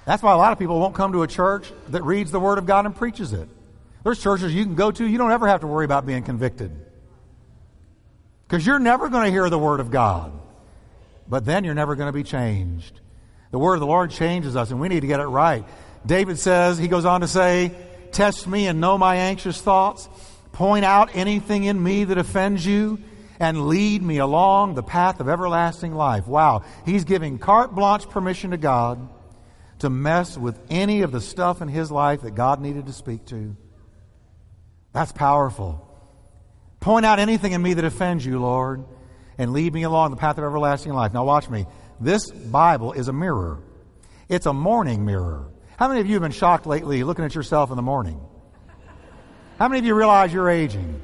That's 0.06 0.22
why 0.22 0.32
a 0.32 0.36
lot 0.36 0.52
of 0.52 0.58
people 0.58 0.78
won't 0.78 0.94
come 0.94 1.12
to 1.12 1.24
a 1.24 1.26
church 1.26 1.70
that 1.88 2.02
reads 2.02 2.30
the 2.30 2.38
Word 2.38 2.58
of 2.58 2.64
God 2.64 2.86
and 2.86 2.94
preaches 2.94 3.32
it. 3.32 3.48
There's 4.04 4.20
churches 4.20 4.54
you 4.54 4.64
can 4.64 4.76
go 4.76 4.92
to, 4.92 5.04
you 5.04 5.18
don't 5.18 5.32
ever 5.32 5.48
have 5.48 5.60
to 5.62 5.66
worry 5.66 5.84
about 5.84 6.06
being 6.06 6.22
convicted. 6.22 6.70
Because 8.46 8.64
you're 8.64 8.78
never 8.78 9.08
going 9.08 9.24
to 9.24 9.32
hear 9.32 9.50
the 9.50 9.58
Word 9.58 9.80
of 9.80 9.90
God. 9.90 10.32
But 11.28 11.44
then 11.44 11.64
you're 11.64 11.74
never 11.74 11.96
going 11.96 12.06
to 12.06 12.12
be 12.12 12.22
changed. 12.22 13.00
The 13.50 13.58
Word 13.58 13.74
of 13.74 13.80
the 13.80 13.86
Lord 13.86 14.12
changes 14.12 14.54
us, 14.54 14.70
and 14.70 14.80
we 14.80 14.88
need 14.88 15.00
to 15.00 15.08
get 15.08 15.18
it 15.18 15.26
right. 15.26 15.64
David 16.06 16.38
says, 16.38 16.78
he 16.78 16.86
goes 16.86 17.04
on 17.04 17.22
to 17.22 17.28
say, 17.28 17.72
Test 18.12 18.46
me 18.46 18.68
and 18.68 18.80
know 18.80 18.96
my 18.96 19.16
anxious 19.16 19.60
thoughts. 19.60 20.08
Point 20.52 20.84
out 20.84 21.10
anything 21.16 21.64
in 21.64 21.82
me 21.82 22.04
that 22.04 22.16
offends 22.16 22.64
you, 22.64 23.00
and 23.40 23.66
lead 23.66 24.02
me 24.02 24.18
along 24.18 24.74
the 24.76 24.84
path 24.84 25.18
of 25.18 25.28
everlasting 25.28 25.94
life. 25.96 26.28
Wow. 26.28 26.62
He's 26.84 27.02
giving 27.02 27.38
carte 27.38 27.74
blanche 27.74 28.08
permission 28.08 28.52
to 28.52 28.56
God 28.56 29.08
to 29.80 29.90
mess 29.90 30.38
with 30.38 30.58
any 30.70 31.02
of 31.02 31.12
the 31.12 31.20
stuff 31.20 31.60
in 31.62 31.68
his 31.68 31.90
life 31.90 32.22
that 32.22 32.34
God 32.34 32.60
needed 32.60 32.86
to 32.86 32.92
speak 32.92 33.26
to. 33.26 33.56
That's 34.92 35.12
powerful. 35.12 35.86
Point 36.80 37.04
out 37.04 37.18
anything 37.18 37.52
in 37.52 37.62
me 37.62 37.74
that 37.74 37.84
offends 37.84 38.24
you, 38.24 38.40
Lord, 38.40 38.84
and 39.38 39.52
lead 39.52 39.74
me 39.74 39.82
along 39.82 40.10
the 40.10 40.16
path 40.16 40.38
of 40.38 40.44
everlasting 40.44 40.92
life. 40.92 41.12
Now, 41.12 41.24
watch 41.24 41.50
me. 41.50 41.66
This 42.00 42.30
Bible 42.30 42.92
is 42.92 43.08
a 43.08 43.12
mirror, 43.12 43.62
it's 44.28 44.46
a 44.46 44.52
morning 44.52 45.04
mirror. 45.04 45.50
How 45.78 45.88
many 45.88 46.00
of 46.00 46.06
you 46.06 46.14
have 46.14 46.22
been 46.22 46.32
shocked 46.32 46.66
lately 46.66 47.04
looking 47.04 47.24
at 47.24 47.34
yourself 47.34 47.70
in 47.70 47.76
the 47.76 47.82
morning? 47.82 48.18
How 49.58 49.68
many 49.68 49.78
of 49.78 49.84
you 49.84 49.94
realize 49.94 50.32
you're 50.32 50.48
aging? 50.48 51.02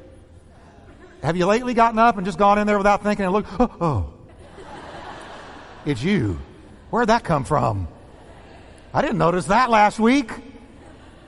Have 1.21 1.37
you 1.37 1.45
lately 1.45 1.73
gotten 1.73 1.99
up 1.99 2.17
and 2.17 2.25
just 2.25 2.37
gone 2.37 2.57
in 2.57 2.67
there 2.67 2.77
without 2.77 3.03
thinking 3.03 3.25
and 3.25 3.33
looked, 3.33 3.49
oh, 3.59 3.71
oh. 3.79 4.13
it's 5.85 6.03
you. 6.03 6.39
Where'd 6.89 7.09
that 7.09 7.23
come 7.23 7.43
from? 7.43 7.87
I 8.93 9.01
didn't 9.01 9.17
notice 9.17 9.45
that 9.45 9.69
last 9.69 9.99
week. 9.99 10.31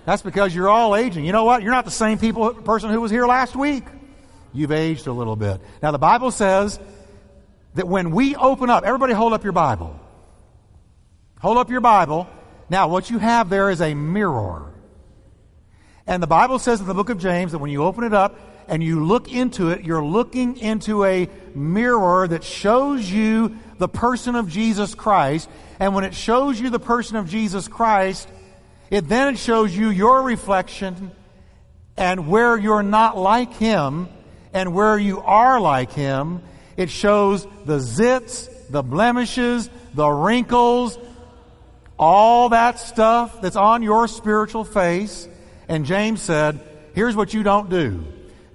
That's 0.06 0.22
because 0.22 0.54
you're 0.54 0.70
all 0.70 0.96
aging. 0.96 1.26
You 1.26 1.32
know 1.32 1.46
what? 1.46 1.64
You're 1.64 1.72
not 1.72 1.86
the 1.86 1.92
same 1.92 2.20
people, 2.20 2.54
person 2.54 2.92
who 2.92 3.02
was 3.02 3.10
here 3.10 3.26
last 3.26 3.56
week. 3.56 3.84
You've 4.54 4.72
aged 4.72 5.08
a 5.08 5.12
little 5.12 5.36
bit. 5.36 5.60
Now, 5.82 5.92
the 5.92 5.98
Bible 5.98 6.30
says 6.30 6.80
that 7.74 7.88
when 7.88 8.12
we 8.12 8.36
open 8.36 8.70
up, 8.70 8.84
everybody 8.84 9.14
hold 9.14 9.34
up 9.34 9.44
your 9.44 9.52
Bible. 9.52 10.00
Hold 11.40 11.58
up 11.58 11.70
your 11.72 11.82
Bible. 11.82 12.28
Now, 12.70 12.88
what 12.88 13.10
you 13.10 13.18
have 13.18 13.50
there 13.50 13.72
is 13.72 13.82
a 13.82 13.96
mirror. 13.96 14.72
And 16.08 16.22
the 16.22 16.28
Bible 16.28 16.60
says 16.60 16.80
in 16.80 16.86
the 16.86 16.94
book 16.94 17.10
of 17.10 17.18
James 17.18 17.52
that 17.52 17.58
when 17.58 17.72
you 17.72 17.84
open 17.84 18.04
it 18.04 18.14
up 18.14 18.40
and 18.68 18.84
you 18.84 19.06
look 19.06 19.32
into 19.32 19.70
it, 19.70 19.84
you're 19.84 20.04
looking 20.04 20.58
into 20.58 21.04
a 21.04 21.30
mirror 21.54 22.28
that 22.28 22.44
shows 22.44 23.10
you 23.10 23.56
the 23.78 23.88
person 23.88 24.36
of 24.36 24.50
Jesus 24.50 24.96
Christ. 24.96 25.50
And 25.80 25.94
when 25.94 26.04
it 26.04 26.14
shows 26.14 26.60
you 26.60 26.70
the 26.70 26.80
person 26.80 27.18
of 27.18 27.30
Jesus 27.30 27.68
Christ, 27.68 28.28
it 28.90 29.08
then 29.08 29.36
shows 29.36 29.76
you 29.76 29.90
your 29.90 30.22
reflection 30.22 31.12
and 31.98 32.28
where 32.28 32.58
you're 32.58 32.84
not 32.84 33.18
like 33.18 33.54
Him 33.54 34.08
and 34.54 34.74
where 34.74 34.98
you 34.98 35.22
are 35.22 35.60
like 35.60 35.92
Him. 35.92 36.42
It 36.78 36.90
shows 36.90 37.46
the 37.66 37.78
zits, 37.78 38.50
the 38.70 38.84
blemishes, 38.84 39.70
the 39.94 40.10
wrinkles, 40.10 40.98
all 41.98 42.50
that 42.50 42.80
stuff 42.80 43.42
that's 43.42 43.56
on 43.56 43.82
your 43.84 44.08
spiritual 44.08 44.66
face. 44.66 45.28
And 45.68 45.86
James 45.86 46.22
said, 46.22 46.60
here's 46.94 47.16
what 47.16 47.34
you 47.34 47.44
don't 47.44 47.70
do. 47.70 48.04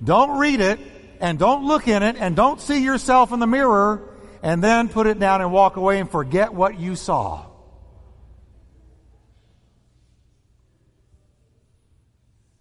Don't 0.03 0.39
read 0.39 0.61
it 0.61 0.81
and 1.21 1.39
don't 1.39 1.67
look 1.67 1.87
in 1.89 2.03
it 2.03 2.17
and 2.19 2.35
don't 2.35 2.61
see 2.61 2.83
yourself 2.83 3.33
in 3.33 3.41
the 3.41 3.47
mirror 3.47 4.09
and 4.43 4.65
then 4.65 4.89
put 4.89 5.07
it 5.07 5.19
down 5.19 5.41
and 5.41 5.53
walk 5.53 5.77
away 5.77 6.01
and 6.01 6.11
forget 6.11 6.55
what 6.55 6.79
you 6.79 6.97
saw. 6.97 7.47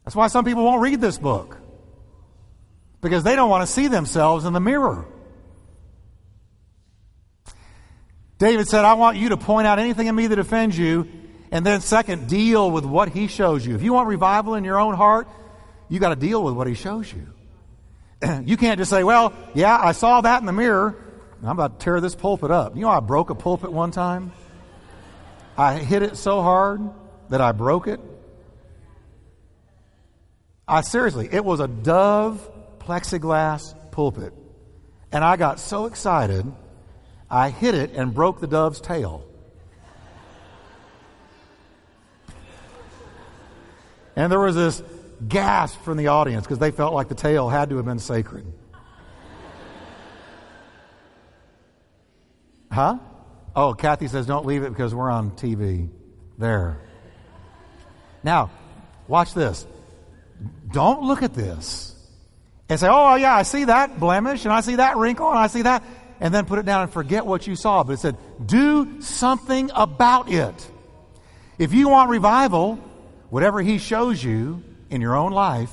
That's 0.04 0.16
why 0.16 0.28
some 0.28 0.44
people 0.44 0.64
won't 0.64 0.82
read 0.82 1.00
this 1.00 1.18
book. 1.18 1.58
Because 3.02 3.24
they 3.24 3.36
don't 3.36 3.50
want 3.50 3.66
to 3.66 3.72
see 3.72 3.88
themselves 3.88 4.44
in 4.44 4.54
the 4.54 4.60
mirror. 4.60 5.06
David 8.40 8.68
said, 8.68 8.86
I 8.86 8.94
want 8.94 9.18
you 9.18 9.30
to 9.30 9.38
point 9.38 9.68
out 9.68 9.80
anything 9.80 10.08
in 10.08 10.16
me 10.16 10.28
that 10.28 10.40
offends 10.40 10.78
you. 10.78 11.08
And 11.52 11.66
then, 11.66 11.82
second, 11.82 12.28
deal 12.28 12.72
with 12.72 12.86
what 12.86 13.10
he 13.10 13.28
shows 13.28 13.66
you. 13.66 13.76
If 13.76 13.82
you 13.82 13.94
want 13.94 14.08
revival 14.08 14.56
in 14.56 14.64
your 14.64 14.80
own 14.80 14.96
heart, 14.96 15.28
you 15.90 16.00
got 16.00 16.10
to 16.10 16.16
deal 16.16 16.44
with 16.44 16.54
what 16.54 16.68
he 16.68 16.76
shows 16.76 17.12
you. 17.12 17.28
you 18.46 18.58
can't 18.58 18.78
just 18.78 18.90
say, 18.90 19.04
Well, 19.04 19.34
yeah, 19.54 19.78
I 19.78 19.92
saw 19.92 20.22
that 20.22 20.40
in 20.40 20.46
the 20.46 20.54
mirror. 20.54 20.96
I'm 21.42 21.52
about 21.52 21.80
to 21.80 21.84
tear 21.84 22.02
this 22.02 22.16
pulpit 22.16 22.52
up. 22.52 22.76
You 22.76 22.82
know, 22.82 22.90
I 22.90 23.00
broke 23.00 23.30
a 23.30 23.36
pulpit 23.36 23.72
one 23.72 23.92
time. 23.92 24.32
I 25.58 25.78
hit 25.78 26.04
it 26.04 26.18
so 26.18 26.42
hard 26.42 26.82
that 27.30 27.42
I 27.42 27.52
broke 27.52 27.88
it. 27.88 28.00
I 30.68 30.82
seriously, 30.82 31.28
it 31.32 31.44
was 31.44 31.60
a 31.60 31.68
Dove 31.68 32.50
plexiglass 32.80 33.74
pulpit. 33.92 34.34
And 35.12 35.24
I 35.24 35.38
got 35.38 35.60
so 35.60 35.86
excited, 35.86 36.46
I 37.30 37.50
hit 37.50 37.74
it 37.74 37.94
and 37.94 38.14
broke 38.14 38.40
the 38.40 38.48
dove's 38.48 38.80
tail. 38.80 39.26
And 44.16 44.32
there 44.32 44.40
was 44.40 44.56
this 44.56 44.84
gasp 45.28 45.82
from 45.82 45.98
the 45.98 46.08
audience 46.08 46.46
because 46.46 46.60
they 46.60 46.72
felt 46.72 46.94
like 46.94 47.10
the 47.10 47.16
tail 47.16 47.50
had 47.50 47.70
to 47.70 47.78
have 47.78 47.86
been 47.86 48.00
sacred. 48.00 48.46
Huh? 52.72 53.00
Oh, 53.56 53.74
Kathy 53.74 54.08
says 54.08 54.26
don't 54.26 54.46
leave 54.46 54.64
it 54.64 54.70
because 54.70 54.94
we're 54.94 55.10
on 55.10 55.32
TV. 55.32 55.90
There. 56.38 56.80
Now, 58.24 58.50
watch 59.08 59.34
this. 59.34 59.66
Don't 60.72 61.04
look 61.04 61.24
at 61.24 61.34
this 61.34 61.96
and 62.70 62.80
say, 62.80 62.88
oh, 62.90 63.16
yeah, 63.16 63.36
I 63.36 63.44
see 63.44 63.66
that 63.66 64.00
blemish 64.00 64.46
and 64.46 64.54
I 64.54 64.62
see 64.62 64.76
that 64.76 64.96
wrinkle 64.98 65.30
and 65.30 65.38
I 65.38 65.48
see 65.48 65.64
that, 65.64 65.84
and 66.20 66.34
then 66.34 66.46
put 66.46 66.60
it 66.60 66.66
down 66.66 66.84
and 66.84 66.94
forget 66.94 67.26
what 67.26 67.48
you 67.48 67.56
saw. 67.56 67.84
But 67.84 67.94
it 67.94 68.00
said, 68.00 68.18
do 68.46 69.02
something 69.02 69.72
about 69.74 70.32
it. 70.32 70.72
If 71.58 71.74
you 71.74 71.90
want 71.90 72.10
revival, 72.10 72.76
whatever 73.30 73.62
he 73.62 73.80
shows 73.80 74.24
you, 74.24 74.64
in 74.90 75.02
your 75.02 75.16
own 75.16 75.32
life, 75.32 75.72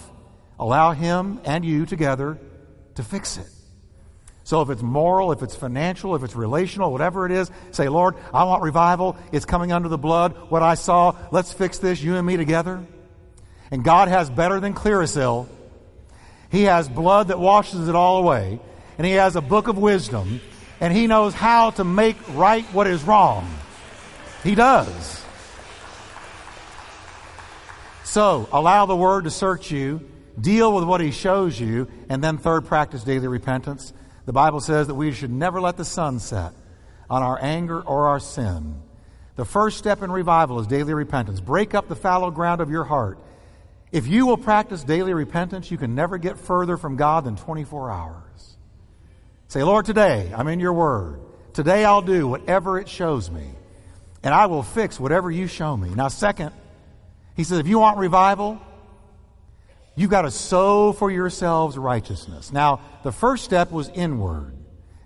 allow 0.59 0.93
Him 0.93 1.41
and 1.45 1.65
you 1.65 1.87
together 1.87 2.39
to 2.95 3.03
fix 3.03 3.37
it. 3.37 3.49
So 4.45 4.63
if 4.63 4.71
it's 4.71 4.83
moral, 4.83 5.33
if 5.33 5.43
it's 5.43 5.57
financial, 5.57 6.15
if 6.15 6.23
it's 6.23 6.37
relational, 6.37 6.93
whatever 6.93 7.27
it 7.27 7.33
is, 7.33 7.51
say, 7.73 7.89
Lord, 7.89 8.15
I 8.33 8.45
want 8.45 8.63
revival. 8.63 9.17
It's 9.33 9.45
coming 9.45 9.73
under 9.73 9.89
the 9.89 9.99
blood. 9.99 10.37
What 10.51 10.63
I 10.63 10.75
saw, 10.75 11.17
let's 11.33 11.53
fix 11.53 11.79
this, 11.79 12.01
you 12.01 12.15
and 12.15 12.25
me 12.25 12.37
together. 12.37 12.81
And 13.73 13.83
God 13.83 14.07
has 14.07 14.31
better 14.31 14.61
than 14.61 14.73
Clearasil. 14.73 15.49
He 16.53 16.63
has 16.63 16.89
blood 16.89 17.29
that 17.29 17.41
washes 17.41 17.89
it 17.89 17.97
all 17.97 18.19
away. 18.19 18.61
And 18.99 19.05
He 19.05 19.15
has 19.15 19.35
a 19.35 19.41
book 19.41 19.67
of 19.67 19.79
wisdom. 19.79 20.41
And 20.79 20.93
He 20.93 21.09
knows 21.09 21.35
how 21.35 21.71
to 21.71 21.83
make 21.83 22.17
right 22.37 22.65
what 22.67 22.87
is 22.87 23.03
wrong. 23.03 23.53
He 24.45 24.55
does. 24.55 25.26
So, 28.17 28.49
allow 28.51 28.87
the 28.87 28.97
Word 28.97 29.25
to 29.25 29.31
search 29.31 29.71
you, 29.71 30.01
deal 30.41 30.75
with 30.75 30.85
what 30.85 31.03
He 31.03 31.11
shows 31.11 31.61
you, 31.61 31.87
and 32.09 32.25
then, 32.25 32.39
third, 32.39 32.65
practice 32.65 33.05
daily 33.05 33.29
repentance. 33.29 33.93
The 34.25 34.33
Bible 34.33 34.61
says 34.61 34.87
that 34.87 34.95
we 34.95 35.13
should 35.13 35.31
never 35.31 35.61
let 35.61 35.77
the 35.77 35.85
sun 35.85 36.19
set 36.19 36.55
on 37.11 37.23
our 37.23 37.39
anger 37.39 37.79
or 37.83 38.07
our 38.07 38.19
sin. 38.19 38.81
The 39.35 39.45
first 39.45 39.77
step 39.77 40.03
in 40.03 40.11
revival 40.11 40.59
is 40.61 40.67
daily 40.67 40.95
repentance. 40.95 41.43
Break 41.43 41.75
up 41.75 41.89
the 41.89 41.95
fallow 41.95 42.31
ground 42.31 42.63
of 42.63 42.71
your 42.71 42.85
heart. 42.85 43.19
If 43.93 44.07
you 44.07 44.25
will 44.25 44.39
practice 44.39 44.83
daily 44.83 45.13
repentance, 45.13 45.71
you 45.71 45.77
can 45.77 45.95
never 45.95 46.17
get 46.17 46.39
further 46.39 46.79
from 46.79 46.97
God 46.97 47.25
than 47.25 47.37
24 47.37 47.91
hours. 47.91 48.57
Say, 49.49 49.63
Lord, 49.63 49.85
today 49.85 50.33
I'm 50.35 50.49
in 50.49 50.59
your 50.59 50.73
word. 50.73 51.21
Today 51.53 51.85
I'll 51.85 52.01
do 52.01 52.27
whatever 52.27 52.81
it 52.81 52.89
shows 52.89 53.31
me, 53.31 53.45
and 54.23 54.33
I 54.33 54.47
will 54.47 54.63
fix 54.63 54.99
whatever 54.99 55.31
you 55.31 55.47
show 55.49 55.77
me. 55.77 55.91
Now, 55.91 56.09
second, 56.09 56.53
he 57.37 57.45
says, 57.45 57.59
if 57.59 57.69
you 57.69 57.79
want 57.79 57.99
revival, 57.99 58.61
You've 59.99 60.11
got 60.11 60.23
to 60.23 60.31
sow 60.31 60.93
for 60.93 61.11
yourselves 61.11 61.79
righteousness. 61.79 62.53
Now, 62.53 62.81
the 63.03 63.13
first 63.13 63.45
step 63.45 63.73
was 63.73 63.89
inward. 63.89 64.55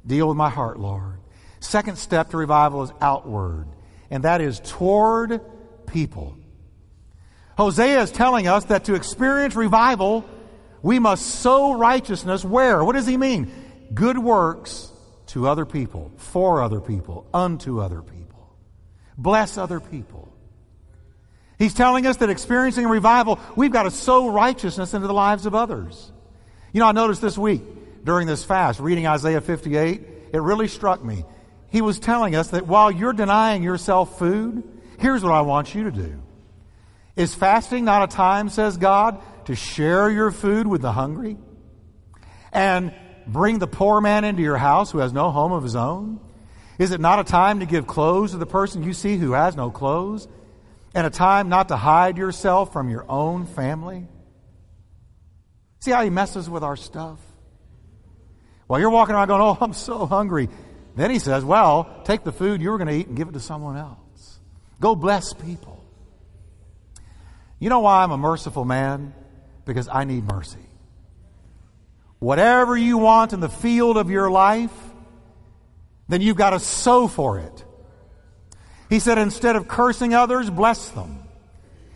Deal 0.04 0.28
with 0.28 0.36
my 0.36 0.50
heart, 0.50 0.80
Lord. 0.80 1.20
Second 1.60 1.96
step 1.96 2.30
to 2.30 2.36
revival 2.36 2.82
is 2.82 2.92
outward, 3.00 3.68
and 4.10 4.24
that 4.24 4.40
is 4.40 4.58
toward 4.58 5.40
people. 5.86 6.36
Hosea 7.56 8.02
is 8.02 8.10
telling 8.10 8.48
us 8.48 8.64
that 8.64 8.84
to 8.84 8.94
experience 8.94 9.54
revival, 9.54 10.24
we 10.82 10.98
must 10.98 11.24
sow 11.24 11.74
righteousness 11.74 12.44
where? 12.44 12.82
What 12.82 12.96
does 12.96 13.06
he 13.06 13.16
mean? 13.16 13.52
Good 13.94 14.18
works 14.18 14.90
to 15.26 15.46
other 15.46 15.66
people, 15.66 16.10
for 16.16 16.62
other 16.62 16.80
people, 16.80 17.28
unto 17.32 17.80
other 17.80 18.02
people. 18.02 18.56
Bless 19.16 19.56
other 19.56 19.78
people. 19.78 20.29
He's 21.60 21.74
telling 21.74 22.06
us 22.06 22.16
that 22.16 22.30
experiencing 22.30 22.86
revival, 22.86 23.38
we've 23.54 23.70
got 23.70 23.82
to 23.82 23.90
sow 23.90 24.30
righteousness 24.30 24.94
into 24.94 25.06
the 25.06 25.12
lives 25.12 25.44
of 25.44 25.54
others. 25.54 26.10
You 26.72 26.80
know, 26.80 26.86
I 26.86 26.92
noticed 26.92 27.20
this 27.20 27.36
week 27.36 27.60
during 28.02 28.26
this 28.26 28.42
fast, 28.42 28.80
reading 28.80 29.06
Isaiah 29.06 29.42
58, 29.42 30.00
it 30.32 30.40
really 30.40 30.68
struck 30.68 31.04
me. 31.04 31.22
He 31.68 31.82
was 31.82 31.98
telling 31.98 32.34
us 32.34 32.48
that 32.48 32.66
while 32.66 32.90
you're 32.90 33.12
denying 33.12 33.62
yourself 33.62 34.18
food, 34.18 34.62
here's 34.98 35.22
what 35.22 35.32
I 35.32 35.42
want 35.42 35.74
you 35.74 35.84
to 35.84 35.90
do. 35.90 36.22
Is 37.14 37.34
fasting 37.34 37.84
not 37.84 38.10
a 38.10 38.16
time, 38.16 38.48
says 38.48 38.78
God, 38.78 39.20
to 39.44 39.54
share 39.54 40.10
your 40.10 40.30
food 40.30 40.66
with 40.66 40.80
the 40.80 40.92
hungry? 40.92 41.36
And 42.54 42.94
bring 43.26 43.58
the 43.58 43.66
poor 43.66 44.00
man 44.00 44.24
into 44.24 44.40
your 44.40 44.56
house 44.56 44.92
who 44.92 44.98
has 45.00 45.12
no 45.12 45.30
home 45.30 45.52
of 45.52 45.62
his 45.62 45.76
own? 45.76 46.20
Is 46.78 46.90
it 46.90 47.02
not 47.02 47.18
a 47.18 47.24
time 47.24 47.60
to 47.60 47.66
give 47.66 47.86
clothes 47.86 48.30
to 48.30 48.38
the 48.38 48.46
person 48.46 48.82
you 48.82 48.94
see 48.94 49.18
who 49.18 49.32
has 49.32 49.56
no 49.56 49.70
clothes? 49.70 50.26
And 50.94 51.06
a 51.06 51.10
time 51.10 51.48
not 51.48 51.68
to 51.68 51.76
hide 51.76 52.18
yourself 52.18 52.72
from 52.72 52.88
your 52.88 53.04
own 53.08 53.46
family? 53.46 54.08
See 55.80 55.90
how 55.90 56.02
he 56.02 56.10
messes 56.10 56.48
with 56.48 56.62
our 56.62 56.76
stuff? 56.76 57.18
While 58.66 58.80
you're 58.80 58.90
walking 58.90 59.14
around 59.14 59.28
going, 59.28 59.42
Oh, 59.42 59.58
I'm 59.60 59.72
so 59.72 60.06
hungry. 60.06 60.48
Then 60.94 61.10
he 61.10 61.18
says, 61.18 61.44
Well, 61.44 62.02
take 62.04 62.24
the 62.24 62.32
food 62.32 62.60
you 62.60 62.70
were 62.70 62.78
going 62.78 62.88
to 62.88 62.94
eat 62.94 63.06
and 63.06 63.16
give 63.16 63.28
it 63.28 63.32
to 63.32 63.40
someone 63.40 63.76
else. 63.76 64.40
Go 64.80 64.94
bless 64.94 65.32
people. 65.32 65.84
You 67.58 67.68
know 67.68 67.80
why 67.80 68.02
I'm 68.02 68.10
a 68.10 68.18
merciful 68.18 68.64
man? 68.64 69.14
Because 69.64 69.88
I 69.88 70.04
need 70.04 70.24
mercy. 70.24 70.58
Whatever 72.18 72.76
you 72.76 72.98
want 72.98 73.32
in 73.32 73.40
the 73.40 73.48
field 73.48 73.96
of 73.96 74.10
your 74.10 74.30
life, 74.30 74.72
then 76.08 76.20
you've 76.20 76.36
got 76.36 76.50
to 76.50 76.60
sow 76.60 77.08
for 77.08 77.38
it. 77.38 77.64
He 78.90 78.98
said, 78.98 79.18
instead 79.18 79.54
of 79.54 79.68
cursing 79.68 80.14
others, 80.14 80.50
bless 80.50 80.88
them. 80.90 81.20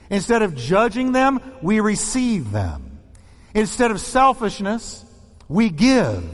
Instead 0.08 0.42
of 0.42 0.54
judging 0.54 1.10
them, 1.10 1.40
we 1.60 1.80
receive 1.80 2.52
them. 2.52 3.00
Instead 3.52 3.90
of 3.90 4.00
selfishness, 4.00 5.04
we 5.48 5.70
give. 5.70 6.24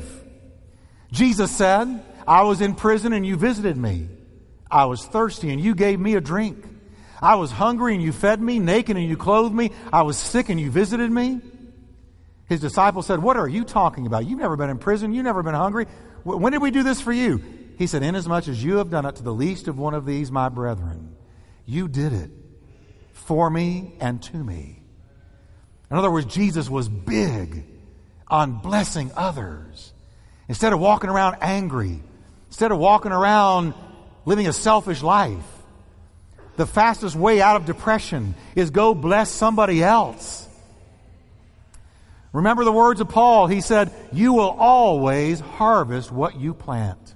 Jesus 1.11 1.51
said, 1.51 2.05
I 2.29 2.43
was 2.43 2.61
in 2.61 2.75
prison 2.75 3.15
and 3.15 3.27
you 3.27 3.37
visited 3.37 3.77
me. 3.77 4.09
I 4.71 4.85
was 4.85 5.05
thirsty 5.05 5.51
and 5.51 5.61
you 5.61 5.75
gave 5.75 5.99
me 5.99 6.15
a 6.15 6.21
drink. 6.21 6.63
I 7.23 7.37
was 7.37 7.51
hungry 7.51 7.95
and 7.95 8.03
you 8.03 8.13
fed 8.13 8.41
me, 8.41 8.59
naked 8.59 8.97
and 8.97 9.07
you 9.07 9.17
clothed 9.17 9.55
me. 9.55 9.73
I 9.93 10.03
was 10.03 10.19
sick 10.19 10.51
and 10.51 10.61
you 10.61 10.71
visited 10.71 11.11
me. 11.11 11.41
His 12.47 12.61
disciples 12.61 13.07
said, 13.07 13.23
What 13.23 13.37
are 13.37 13.49
you 13.49 13.65
talking 13.65 14.07
about? 14.07 14.27
You've 14.27 14.39
never 14.39 14.57
been 14.57 14.71
in 14.71 14.79
prison. 14.79 15.15
You've 15.15 15.25
never 15.25 15.43
been 15.43 15.55
hungry. 15.55 15.87
When 16.23 16.53
did 16.53 16.61
we 16.61 16.71
do 16.71 16.83
this 16.83 17.01
for 17.01 17.13
you? 17.13 17.43
He 17.81 17.87
said, 17.87 18.03
Inasmuch 18.03 18.47
as 18.47 18.63
you 18.63 18.77
have 18.77 18.91
done 18.91 19.07
it 19.07 19.17
to 19.17 19.23
the 19.23 19.33
least 19.33 19.67
of 19.67 19.79
one 19.79 19.95
of 19.95 20.05
these, 20.05 20.31
my 20.31 20.51
brethren, 20.51 21.17
you 21.65 21.89
did 21.89 22.13
it 22.13 22.31
for 23.15 23.49
me 23.49 23.95
and 24.01 24.23
to 24.25 24.37
me. 24.37 24.83
In 25.91 25.97
other 25.97 26.11
words, 26.11 26.27
Jesus 26.27 26.69
was 26.69 26.91
big 26.91 27.65
on 28.29 28.59
blessing 28.59 29.11
others. 29.17 29.95
Instead 30.47 30.75
of 30.75 30.79
walking 30.79 31.09
around 31.09 31.39
angry, 31.41 32.03
instead 32.49 32.71
of 32.71 32.77
walking 32.77 33.13
around 33.13 33.73
living 34.27 34.47
a 34.47 34.53
selfish 34.53 35.01
life, 35.01 35.43
the 36.57 36.67
fastest 36.67 37.17
way 37.17 37.41
out 37.41 37.57
of 37.57 37.65
depression 37.65 38.35
is 38.55 38.69
go 38.69 38.95
bless 38.95 39.31
somebody 39.31 39.83
else. 39.83 40.47
Remember 42.35 42.63
the 42.63 42.73
words 42.73 43.01
of 43.01 43.09
Paul. 43.09 43.47
He 43.47 43.63
said, 43.63 43.91
You 44.13 44.35
will 44.35 44.51
always 44.51 45.41
harvest 45.41 46.13
what 46.13 46.39
you 46.39 46.53
plant. 46.53 47.15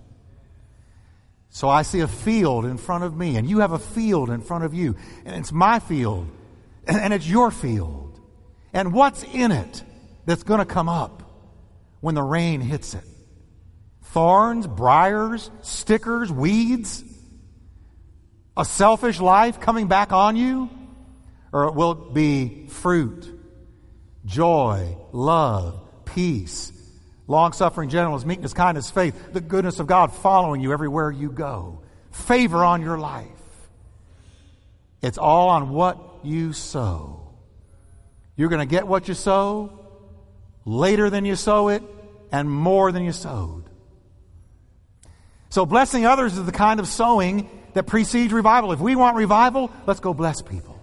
So 1.54 1.68
I 1.68 1.82
see 1.82 2.00
a 2.00 2.08
field 2.08 2.64
in 2.64 2.78
front 2.78 3.04
of 3.04 3.16
me, 3.16 3.36
and 3.36 3.48
you 3.48 3.60
have 3.60 3.70
a 3.70 3.78
field 3.78 4.28
in 4.28 4.40
front 4.40 4.64
of 4.64 4.74
you, 4.74 4.96
and 5.24 5.36
it's 5.36 5.52
my 5.52 5.78
field, 5.78 6.26
and 6.84 7.14
it's 7.14 7.28
your 7.28 7.52
field. 7.52 8.20
And 8.72 8.92
what's 8.92 9.22
in 9.22 9.52
it 9.52 9.84
that's 10.26 10.42
going 10.42 10.58
to 10.58 10.66
come 10.66 10.88
up 10.88 11.22
when 12.00 12.16
the 12.16 12.24
rain 12.24 12.60
hits 12.60 12.94
it? 12.94 13.04
Thorns, 14.02 14.66
briars, 14.66 15.48
stickers, 15.62 16.32
weeds? 16.32 17.04
A 18.56 18.64
selfish 18.64 19.20
life 19.20 19.60
coming 19.60 19.86
back 19.86 20.12
on 20.12 20.34
you? 20.34 20.68
Or 21.52 21.68
it 21.68 21.76
will 21.76 21.94
be 21.94 22.66
fruit, 22.66 23.32
joy, 24.24 24.96
love, 25.12 26.04
peace, 26.04 26.72
Long 27.26 27.52
suffering, 27.52 27.88
gentleness, 27.88 28.24
meekness, 28.24 28.52
kindness, 28.52 28.90
faith, 28.90 29.32
the 29.32 29.40
goodness 29.40 29.80
of 29.80 29.86
God 29.86 30.12
following 30.12 30.60
you 30.60 30.72
everywhere 30.72 31.10
you 31.10 31.30
go. 31.30 31.80
Favor 32.10 32.62
on 32.62 32.82
your 32.82 32.98
life. 32.98 33.28
It's 35.00 35.18
all 35.18 35.48
on 35.48 35.70
what 35.70 35.98
you 36.22 36.52
sow. 36.52 37.28
You're 38.36 38.48
going 38.48 38.66
to 38.66 38.70
get 38.70 38.86
what 38.86 39.08
you 39.08 39.14
sow 39.14 39.78
later 40.64 41.10
than 41.10 41.24
you 41.24 41.36
sow 41.36 41.68
it 41.68 41.82
and 42.32 42.50
more 42.50 42.92
than 42.92 43.04
you 43.04 43.12
sowed. 43.12 43.64
So, 45.50 45.64
blessing 45.66 46.04
others 46.04 46.36
is 46.36 46.44
the 46.44 46.52
kind 46.52 46.80
of 46.80 46.88
sowing 46.88 47.48
that 47.74 47.86
precedes 47.86 48.32
revival. 48.32 48.72
If 48.72 48.80
we 48.80 48.96
want 48.96 49.16
revival, 49.16 49.70
let's 49.86 50.00
go 50.00 50.12
bless 50.12 50.42
people. 50.42 50.82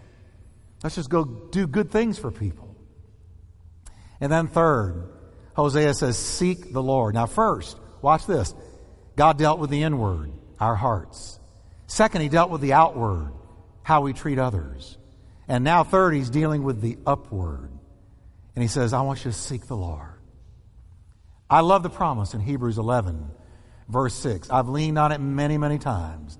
Let's 0.82 0.96
just 0.96 1.10
go 1.10 1.26
do 1.26 1.68
good 1.68 1.92
things 1.92 2.18
for 2.18 2.32
people. 2.32 2.76
And 4.22 4.32
then, 4.32 4.48
third, 4.48 5.10
Hosea 5.62 5.94
says, 5.94 6.18
Seek 6.18 6.74
the 6.74 6.82
Lord. 6.82 7.14
Now, 7.14 7.26
first, 7.26 7.78
watch 8.02 8.26
this. 8.26 8.54
God 9.16 9.38
dealt 9.38 9.60
with 9.60 9.70
the 9.70 9.84
inward, 9.84 10.32
our 10.60 10.76
hearts. 10.76 11.40
Second, 11.88 12.22
he 12.22 12.30
dealt 12.30 12.50
with 12.50 12.62
the 12.62 12.74
outward, 12.74 13.32
how 13.84 14.02
we 14.02 14.14
treat 14.14 14.40
others. 14.40 14.98
And 15.48 15.64
now, 15.64 15.84
third, 15.84 16.14
he's 16.14 16.30
dealing 16.30 16.64
with 16.64 16.82
the 16.82 16.98
upward. 17.06 17.70
And 18.56 18.64
he 18.64 18.68
says, 18.68 18.94
I 18.94 19.02
want 19.02 19.24
you 19.24 19.32
to 19.32 19.38
seek 19.38 19.68
the 19.68 19.76
Lord. 19.76 20.08
I 21.50 21.60
love 21.60 21.84
the 21.84 21.90
promise 21.90 22.34
in 22.34 22.40
Hebrews 22.40 22.78
11, 22.78 23.30
verse 23.90 24.14
6. 24.16 24.50
I've 24.50 24.70
leaned 24.70 24.98
on 24.98 25.12
it 25.12 25.20
many, 25.20 25.58
many 25.58 25.78
times. 25.78 26.38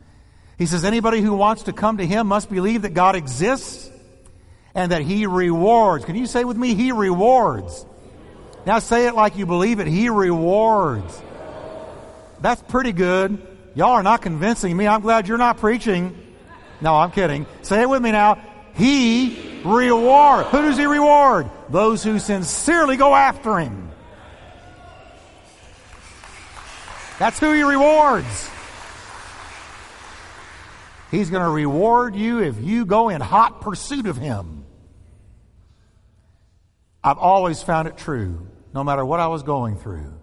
He 0.58 0.66
says, 0.66 0.86
Anybody 0.86 1.22
who 1.22 1.34
wants 1.34 1.64
to 1.64 1.74
come 1.74 1.98
to 1.98 2.06
him 2.06 2.28
must 2.28 2.50
believe 2.50 2.84
that 2.84 2.94
God 2.94 3.16
exists 3.16 3.92
and 4.74 4.92
that 4.92 5.02
he 5.02 5.26
rewards. 5.26 6.06
Can 6.06 6.16
you 6.16 6.26
say 6.26 6.44
with 6.44 6.58
me, 6.58 6.76
he 6.76 6.92
rewards 6.92 7.86
now 8.66 8.80
say 8.80 9.08
it 9.08 9.16
like 9.16 9.38
you 9.38 9.46
believe 9.46 9.80
it. 9.80 9.88
He 9.88 10.10
rewards. 10.10 11.22
That's 12.42 12.62
pretty 12.64 12.92
good. 12.92 13.46
Y'all 13.76 13.92
are 13.92 14.04
not 14.04 14.22
convincing 14.22 14.76
me. 14.76 14.88
I'm 14.88 15.02
glad 15.02 15.28
you're 15.28 15.38
not 15.38 15.58
preaching. 15.58 16.18
No, 16.82 16.96
I'm 16.96 17.12
kidding. 17.12 17.46
Say 17.62 17.82
it 17.82 17.90
with 17.90 18.02
me 18.02 18.12
now. 18.12 18.40
He 18.74 19.62
reward. 19.64 20.48
Who 20.48 20.62
does 20.62 20.78
he 20.78 20.86
reward? 20.86 21.50
Those 21.70 22.04
who 22.04 22.20
sincerely 22.20 22.98
go 22.98 23.16
after 23.16 23.60
him. 23.60 23.92
That's 27.20 27.40
who 27.40 27.54
he 27.54 27.62
rewards. 27.62 28.50
He's 31.12 31.30
going 31.30 31.44
to 31.44 31.50
reward 31.50 32.16
you 32.16 32.40
if 32.40 32.60
you 32.60 32.86
go 32.86 33.10
in 33.10 33.22
hot 33.22 33.62
pursuit 33.62 34.08
of 34.08 34.18
him. 34.18 34.66
I've 37.04 37.18
always 37.18 37.62
found 37.62 37.88
it 37.88 37.98
true, 37.98 38.48
no 38.74 38.84
matter 38.84 39.06
what 39.06 39.20
I 39.20 39.28
was 39.28 39.44
going 39.44 39.78
through, 39.78 40.14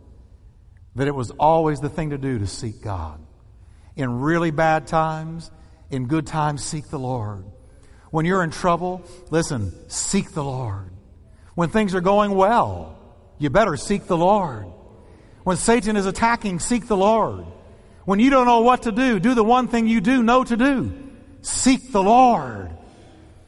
that 0.94 1.06
it 1.06 1.14
was 1.14 1.30
always 1.32 1.80
the 1.80 1.88
thing 1.88 2.10
to 2.10 2.18
do 2.18 2.38
to 2.38 2.46
seek 2.46 2.82
God. 2.82 3.20
In 3.96 4.20
really 4.20 4.50
bad 4.50 4.86
times, 4.86 5.50
in 5.90 6.06
good 6.06 6.26
times, 6.26 6.64
seek 6.64 6.88
the 6.88 6.98
Lord. 6.98 7.44
When 8.10 8.24
you're 8.24 8.42
in 8.42 8.50
trouble, 8.50 9.02
listen, 9.30 9.72
seek 9.88 10.32
the 10.32 10.44
Lord. 10.44 10.90
When 11.54 11.68
things 11.68 11.94
are 11.94 12.00
going 12.00 12.32
well, 12.32 12.98
you 13.38 13.50
better 13.50 13.76
seek 13.76 14.06
the 14.06 14.16
Lord. 14.16 14.66
When 15.44 15.56
Satan 15.56 15.96
is 15.96 16.06
attacking, 16.06 16.60
seek 16.60 16.86
the 16.86 16.96
Lord. 16.96 17.46
When 18.04 18.20
you 18.20 18.30
don't 18.30 18.46
know 18.46 18.60
what 18.60 18.84
to 18.84 18.92
do, 18.92 19.20
do 19.20 19.34
the 19.34 19.44
one 19.44 19.68
thing 19.68 19.86
you 19.86 20.00
do 20.00 20.22
know 20.22 20.44
to 20.44 20.56
do. 20.56 20.92
Seek 21.42 21.92
the 21.92 22.02
Lord. 22.02 22.70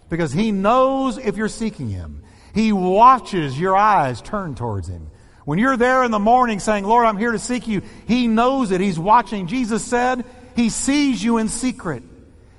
Because 0.09 0.33
He 0.33 0.53
knows 0.53 1.19
if 1.19 1.37
you're 1.37 1.49
seeking 1.49 1.89
Him. 1.89 2.20
He 2.55 2.73
watches 2.73 3.59
your 3.59 3.77
eyes 3.77 4.21
turn 4.21 4.55
towards 4.55 4.89
Him. 4.89 5.11
When 5.45 5.59
you're 5.59 5.77
there 5.77 6.05
in 6.05 6.11
the 6.11 6.19
morning 6.19 6.61
saying, 6.61 6.85
Lord, 6.85 7.07
I'm 7.07 7.17
here 7.17 7.33
to 7.33 7.39
seek 7.39 7.67
you, 7.67 7.83
He 8.07 8.29
knows 8.29 8.71
it. 8.71 8.81
He's 8.81 8.99
watching. 8.99 9.47
Jesus 9.47 9.85
said, 9.85 10.25
He 10.57 10.69
sees 10.69 11.23
you 11.23 11.39
in 11.39 11.49
secret 11.49 12.03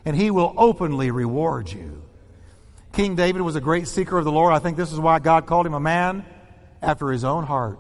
and 0.06 0.16
he 0.16 0.32
will 0.32 0.54
openly 0.58 1.12
reward 1.12 1.72
you. 1.72 2.02
King 2.94 3.16
David 3.16 3.42
was 3.42 3.56
a 3.56 3.62
great 3.62 3.88
seeker 3.88 4.18
of 4.18 4.26
the 4.26 4.32
Lord. 4.32 4.54
I 4.54 4.60
think 4.60 4.78
this 4.78 4.92
is 4.92 5.00
why 5.00 5.20
God 5.20 5.46
called 5.46 5.66
him 5.66 5.74
a 5.74 5.80
man 5.80 6.26
after 6.82 7.10
his 7.10 7.24
own 7.24 7.46
heart. 7.46 7.80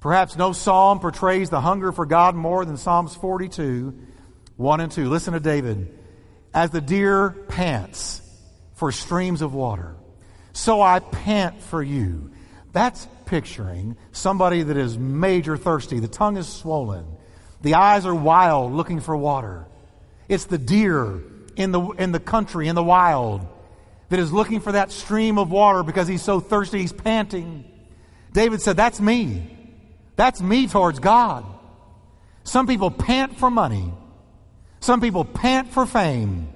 Perhaps 0.00 0.36
no 0.36 0.52
psalm 0.52 1.00
portrays 1.00 1.50
the 1.50 1.60
hunger 1.60 1.90
for 1.90 2.06
God 2.06 2.36
more 2.36 2.64
than 2.64 2.76
Psalms 2.76 3.16
42, 3.16 3.98
1 4.56 4.80
and 4.80 4.92
2. 4.92 5.08
Listen 5.08 5.34
to 5.34 5.40
David. 5.40 5.98
As 6.54 6.70
the 6.70 6.80
deer 6.80 7.30
pants 7.48 8.22
for 8.74 8.92
streams 8.92 9.42
of 9.42 9.54
water, 9.54 9.96
so 10.58 10.82
I 10.82 10.98
pant 10.98 11.62
for 11.62 11.80
you. 11.80 12.32
That's 12.72 13.06
picturing 13.26 13.96
somebody 14.10 14.64
that 14.64 14.76
is 14.76 14.98
major 14.98 15.56
thirsty. 15.56 16.00
The 16.00 16.08
tongue 16.08 16.36
is 16.36 16.48
swollen. 16.48 17.06
The 17.62 17.74
eyes 17.74 18.04
are 18.06 18.14
wild 18.14 18.72
looking 18.72 18.98
for 18.98 19.16
water. 19.16 19.66
It's 20.28 20.46
the 20.46 20.58
deer 20.58 21.20
in 21.54 21.70
the, 21.70 21.80
in 21.90 22.10
the 22.10 22.18
country, 22.18 22.66
in 22.66 22.74
the 22.74 22.82
wild, 22.82 23.46
that 24.08 24.18
is 24.18 24.32
looking 24.32 24.58
for 24.58 24.72
that 24.72 24.90
stream 24.90 25.38
of 25.38 25.50
water 25.52 25.84
because 25.84 26.08
he's 26.08 26.22
so 26.22 26.40
thirsty, 26.40 26.80
he's 26.80 26.92
panting. 26.92 27.64
David 28.32 28.60
said, 28.60 28.76
That's 28.76 29.00
me. 29.00 29.56
That's 30.16 30.42
me 30.42 30.66
towards 30.66 30.98
God. 30.98 31.46
Some 32.42 32.66
people 32.66 32.90
pant 32.90 33.38
for 33.38 33.48
money. 33.48 33.92
Some 34.80 35.00
people 35.00 35.24
pant 35.24 35.72
for 35.72 35.86
fame. 35.86 36.48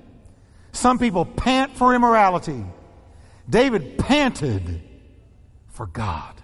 Some 0.73 0.99
people 0.99 1.25
pant 1.25 1.77
for 1.77 1.95
immorality. 1.95 2.65
David 3.49 3.99
panted 3.99 4.83
for 5.69 5.87
God. 5.87 6.35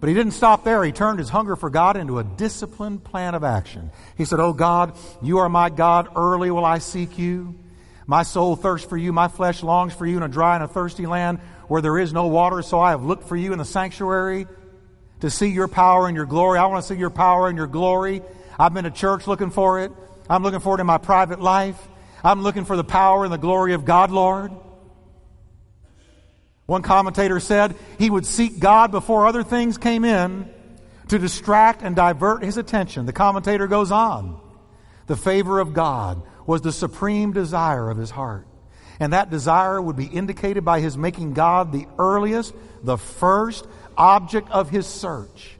But 0.00 0.08
he 0.08 0.14
didn't 0.14 0.32
stop 0.32 0.64
there. 0.64 0.84
He 0.84 0.92
turned 0.92 1.18
his 1.18 1.30
hunger 1.30 1.56
for 1.56 1.70
God 1.70 1.96
into 1.96 2.18
a 2.18 2.24
disciplined 2.24 3.04
plan 3.04 3.34
of 3.34 3.42
action. 3.42 3.90
He 4.18 4.26
said, 4.26 4.38
Oh 4.38 4.52
God, 4.52 4.94
you 5.22 5.38
are 5.38 5.48
my 5.48 5.70
God. 5.70 6.08
Early 6.14 6.50
will 6.50 6.64
I 6.64 6.78
seek 6.78 7.18
you. 7.18 7.54
My 8.06 8.22
soul 8.22 8.54
thirsts 8.54 8.86
for 8.86 8.98
you. 8.98 9.14
My 9.14 9.28
flesh 9.28 9.62
longs 9.62 9.94
for 9.94 10.04
you 10.04 10.18
in 10.18 10.22
a 10.22 10.28
dry 10.28 10.56
and 10.56 10.64
a 10.64 10.68
thirsty 10.68 11.06
land 11.06 11.38
where 11.68 11.80
there 11.80 11.98
is 11.98 12.12
no 12.12 12.26
water. 12.26 12.60
So 12.60 12.80
I 12.80 12.90
have 12.90 13.02
looked 13.02 13.26
for 13.28 13.36
you 13.36 13.52
in 13.52 13.58
the 13.58 13.64
sanctuary 13.64 14.46
to 15.20 15.30
see 15.30 15.48
your 15.48 15.68
power 15.68 16.06
and 16.06 16.14
your 16.14 16.26
glory. 16.26 16.58
I 16.58 16.66
want 16.66 16.84
to 16.84 16.86
see 16.94 16.98
your 16.98 17.08
power 17.08 17.48
and 17.48 17.56
your 17.56 17.66
glory. 17.66 18.20
I've 18.58 18.74
been 18.74 18.84
to 18.84 18.90
church 18.90 19.26
looking 19.26 19.50
for 19.50 19.80
it. 19.80 19.92
I'm 20.28 20.42
looking 20.42 20.60
for 20.60 20.76
it 20.76 20.80
in 20.80 20.86
my 20.86 20.98
private 20.98 21.40
life. 21.40 21.78
I'm 22.24 22.42
looking 22.42 22.64
for 22.64 22.76
the 22.76 22.84
power 22.84 23.24
and 23.24 23.32
the 23.32 23.38
glory 23.38 23.74
of 23.74 23.84
God, 23.84 24.10
Lord. 24.10 24.50
One 26.66 26.80
commentator 26.80 27.38
said 27.38 27.76
he 27.98 28.08
would 28.08 28.24
seek 28.24 28.58
God 28.58 28.90
before 28.90 29.26
other 29.26 29.42
things 29.42 29.76
came 29.76 30.06
in 30.06 30.48
to 31.08 31.18
distract 31.18 31.82
and 31.82 31.94
divert 31.94 32.42
his 32.42 32.56
attention. 32.56 33.04
The 33.04 33.12
commentator 33.12 33.66
goes 33.66 33.92
on. 33.92 34.40
The 35.06 35.16
favor 35.16 35.60
of 35.60 35.74
God 35.74 36.22
was 36.46 36.62
the 36.62 36.72
supreme 36.72 37.34
desire 37.34 37.90
of 37.90 37.98
his 37.98 38.10
heart. 38.10 38.46
And 38.98 39.12
that 39.12 39.28
desire 39.28 39.82
would 39.82 39.96
be 39.96 40.06
indicated 40.06 40.64
by 40.64 40.80
his 40.80 40.96
making 40.96 41.34
God 41.34 41.72
the 41.72 41.86
earliest, 41.98 42.54
the 42.82 42.96
first 42.96 43.66
object 43.98 44.50
of 44.50 44.70
his 44.70 44.86
search. 44.86 45.58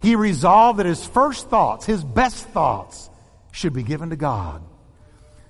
He 0.00 0.16
resolved 0.16 0.80
that 0.80 0.86
his 0.86 1.06
first 1.06 1.48
thoughts, 1.48 1.86
his 1.86 2.02
best 2.02 2.48
thoughts, 2.48 3.08
should 3.52 3.72
be 3.72 3.84
given 3.84 4.10
to 4.10 4.16
God. 4.16 4.62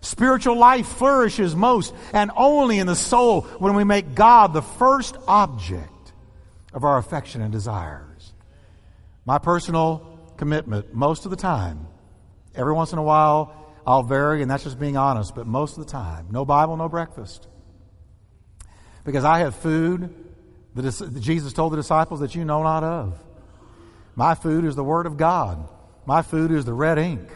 Spiritual 0.07 0.57
life 0.57 0.87
flourishes 0.87 1.57
most 1.57 1.93
and 2.13 2.31
only 2.37 2.79
in 2.79 2.87
the 2.87 2.95
soul 2.95 3.41
when 3.59 3.75
we 3.75 3.83
make 3.83 4.15
God 4.15 4.53
the 4.53 4.63
first 4.63 5.17
object 5.27 6.13
of 6.73 6.85
our 6.85 6.97
affection 6.97 7.43
and 7.43 7.51
desires. 7.51 8.33
My 9.25 9.39
personal 9.39 10.21
commitment, 10.37 10.95
most 10.95 11.25
of 11.25 11.33
the 11.33 11.37
time, 11.37 11.89
every 12.55 12.73
once 12.73 12.93
in 12.93 13.01
a 13.01 13.03
while, 13.03 13.53
I'll 13.85 14.05
vary, 14.05 14.43
and 14.43 14.51
that's 14.51 14.63
just 14.63 14.79
being 14.79 14.97
honest, 14.97 15.35
but 15.35 15.45
most 15.45 15.77
of 15.77 15.85
the 15.85 15.91
time, 15.91 16.29
no 16.31 16.45
Bible, 16.45 16.77
no 16.77 16.89
breakfast. 16.89 17.49
Because 19.03 19.25
I 19.25 19.41
have 19.41 19.57
food 19.57 20.15
that 20.77 21.19
Jesus 21.21 21.53
told 21.53 21.73
the 21.73 21.79
disciples 21.79 22.21
that 22.21 22.33
you 22.37 22.45
know 22.45 22.63
not 22.63 22.85
of. 22.85 23.19
My 24.15 24.37
food 24.37 24.67
is 24.67 24.77
the 24.77 24.85
Word 24.85 25.07
of 25.07 25.17
God. 25.17 25.69
My 26.07 26.23
food 26.23 26.53
is 26.53 26.65
the 26.65 26.75
red 26.75 26.97
ink, 26.97 27.29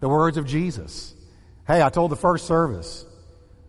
the 0.00 0.10
words 0.10 0.36
of 0.36 0.44
Jesus. 0.44 1.14
Hey, 1.70 1.82
I 1.82 1.88
told 1.88 2.10
the 2.10 2.16
first 2.16 2.48
service 2.48 3.06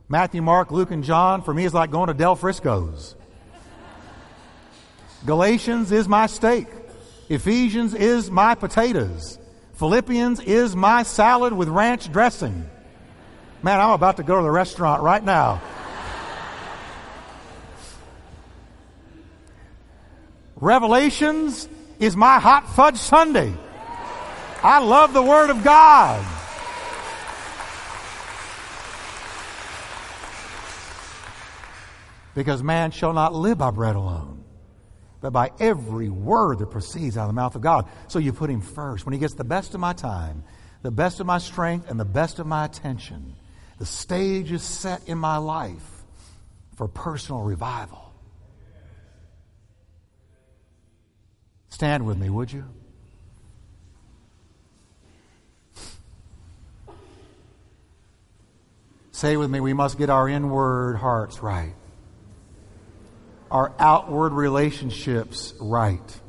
Matthew, 0.10 0.42
Mark, 0.42 0.72
Luke, 0.72 0.90
and 0.90 1.04
John, 1.04 1.44
for 1.44 1.54
me, 1.54 1.66
is 1.66 1.74
like 1.76 1.92
going 1.92 2.08
to 2.08 2.16
Del 2.16 2.36
Frisco's. 2.36 3.16
Galatians 5.24 5.92
is 5.92 6.08
my 6.08 6.26
steak. 6.26 6.66
Ephesians 7.30 7.94
is 7.94 8.32
my 8.32 8.56
potatoes. 8.56 9.38
Philippians 9.74 10.40
is 10.40 10.76
my 10.76 11.04
salad 11.04 11.54
with 11.54 11.68
ranch 11.68 12.12
dressing. 12.12 12.68
Man, 13.62 13.80
I'm 13.80 13.92
about 13.92 14.18
to 14.18 14.24
go 14.24 14.38
to 14.38 14.42
the 14.42 14.50
restaurant 14.50 15.04
right 15.04 15.24
now. 15.24 15.62
Revelations 20.56 21.70
is 22.00 22.18
my 22.18 22.40
hot 22.40 22.68
fudge 22.76 22.98
sundae. 22.98 23.54
I 24.64 24.80
love 24.80 25.14
the 25.14 25.22
Word 25.22 25.52
of 25.52 25.64
God. 25.64 26.41
Because 32.34 32.64
man 32.64 32.92
shall 32.92 33.14
not 33.14 33.34
live 33.34 33.58
by 33.58 33.72
bread 33.72 33.96
alone, 33.96 34.44
but 35.20 35.32
by 35.32 35.52
every 35.60 36.10
word 36.10 36.60
that 36.60 36.68
proceeds 36.68 37.18
out 37.18 37.24
of 37.24 37.30
the 37.30 37.34
mouth 37.34 37.56
of 37.56 37.62
God. 37.62 37.90
So 38.08 38.20
you 38.20 38.32
put 38.32 38.50
him 38.50 38.62
first. 38.62 39.06
When 39.06 39.14
he 39.14 39.20
gets 39.20 39.34
the 39.34 39.44
best 39.44 39.74
of 39.74 39.80
my 39.80 39.94
time, 39.94 40.44
the 40.82 40.92
best 40.92 41.20
of 41.20 41.28
my 41.28 41.38
strength, 41.38 41.90
and 41.90 42.00
the 42.00 42.06
best 42.06 42.40
of 42.40 42.48
my 42.48 42.66
attention, 42.66 43.36
the 43.78 43.86
stage 43.86 44.52
is 44.52 44.64
set 44.64 45.08
in 45.08 45.18
my 45.18 45.38
life 45.38 46.04
for 46.76 46.88
personal 46.88 47.42
revival. 47.42 48.14
Stand 51.70 52.06
with 52.06 52.18
me, 52.18 52.30
would 52.30 52.52
you? 52.52 52.64
Say 59.12 59.38
with 59.38 59.52
me, 59.52 59.60
we 59.60 59.74
must 59.74 60.00
get 60.00 60.10
our 60.10 60.28
inward 60.28 60.96
hearts 60.96 61.44
right 61.44 61.74
our 63.52 63.74
outward 63.80 64.32
relationships 64.32 65.54
right 65.60 66.20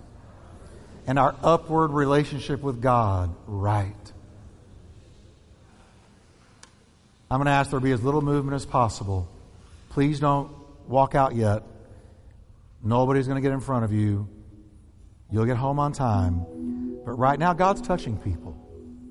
and 1.06 1.18
our 1.18 1.34
upward 1.42 1.92
relationship 1.92 2.60
with 2.60 2.82
God 2.82 3.34
right. 3.46 3.94
I'm 7.30 7.38
going 7.38 7.46
to 7.46 7.52
ask 7.52 7.70
there 7.70 7.80
be 7.80 7.92
as 7.92 8.02
little 8.02 8.22
movement 8.22 8.56
as 8.56 8.66
possible. 8.66 9.28
Please 9.90 10.20
don't 10.20 10.50
walk 10.88 11.14
out 11.14 11.34
yet. 11.34 11.62
Nobody's 12.82 13.26
going 13.26 13.36
to 13.36 13.40
get 13.40 13.52
in 13.52 13.60
front 13.60 13.84
of 13.84 13.92
you. 13.92 14.28
You'll 15.30 15.46
get 15.46 15.56
home 15.56 15.78
on 15.78 15.92
time. 15.92 16.44
But 17.04 17.12
right 17.12 17.38
now, 17.38 17.52
God's 17.52 17.80
touching 17.80 18.18
people. 18.18 18.58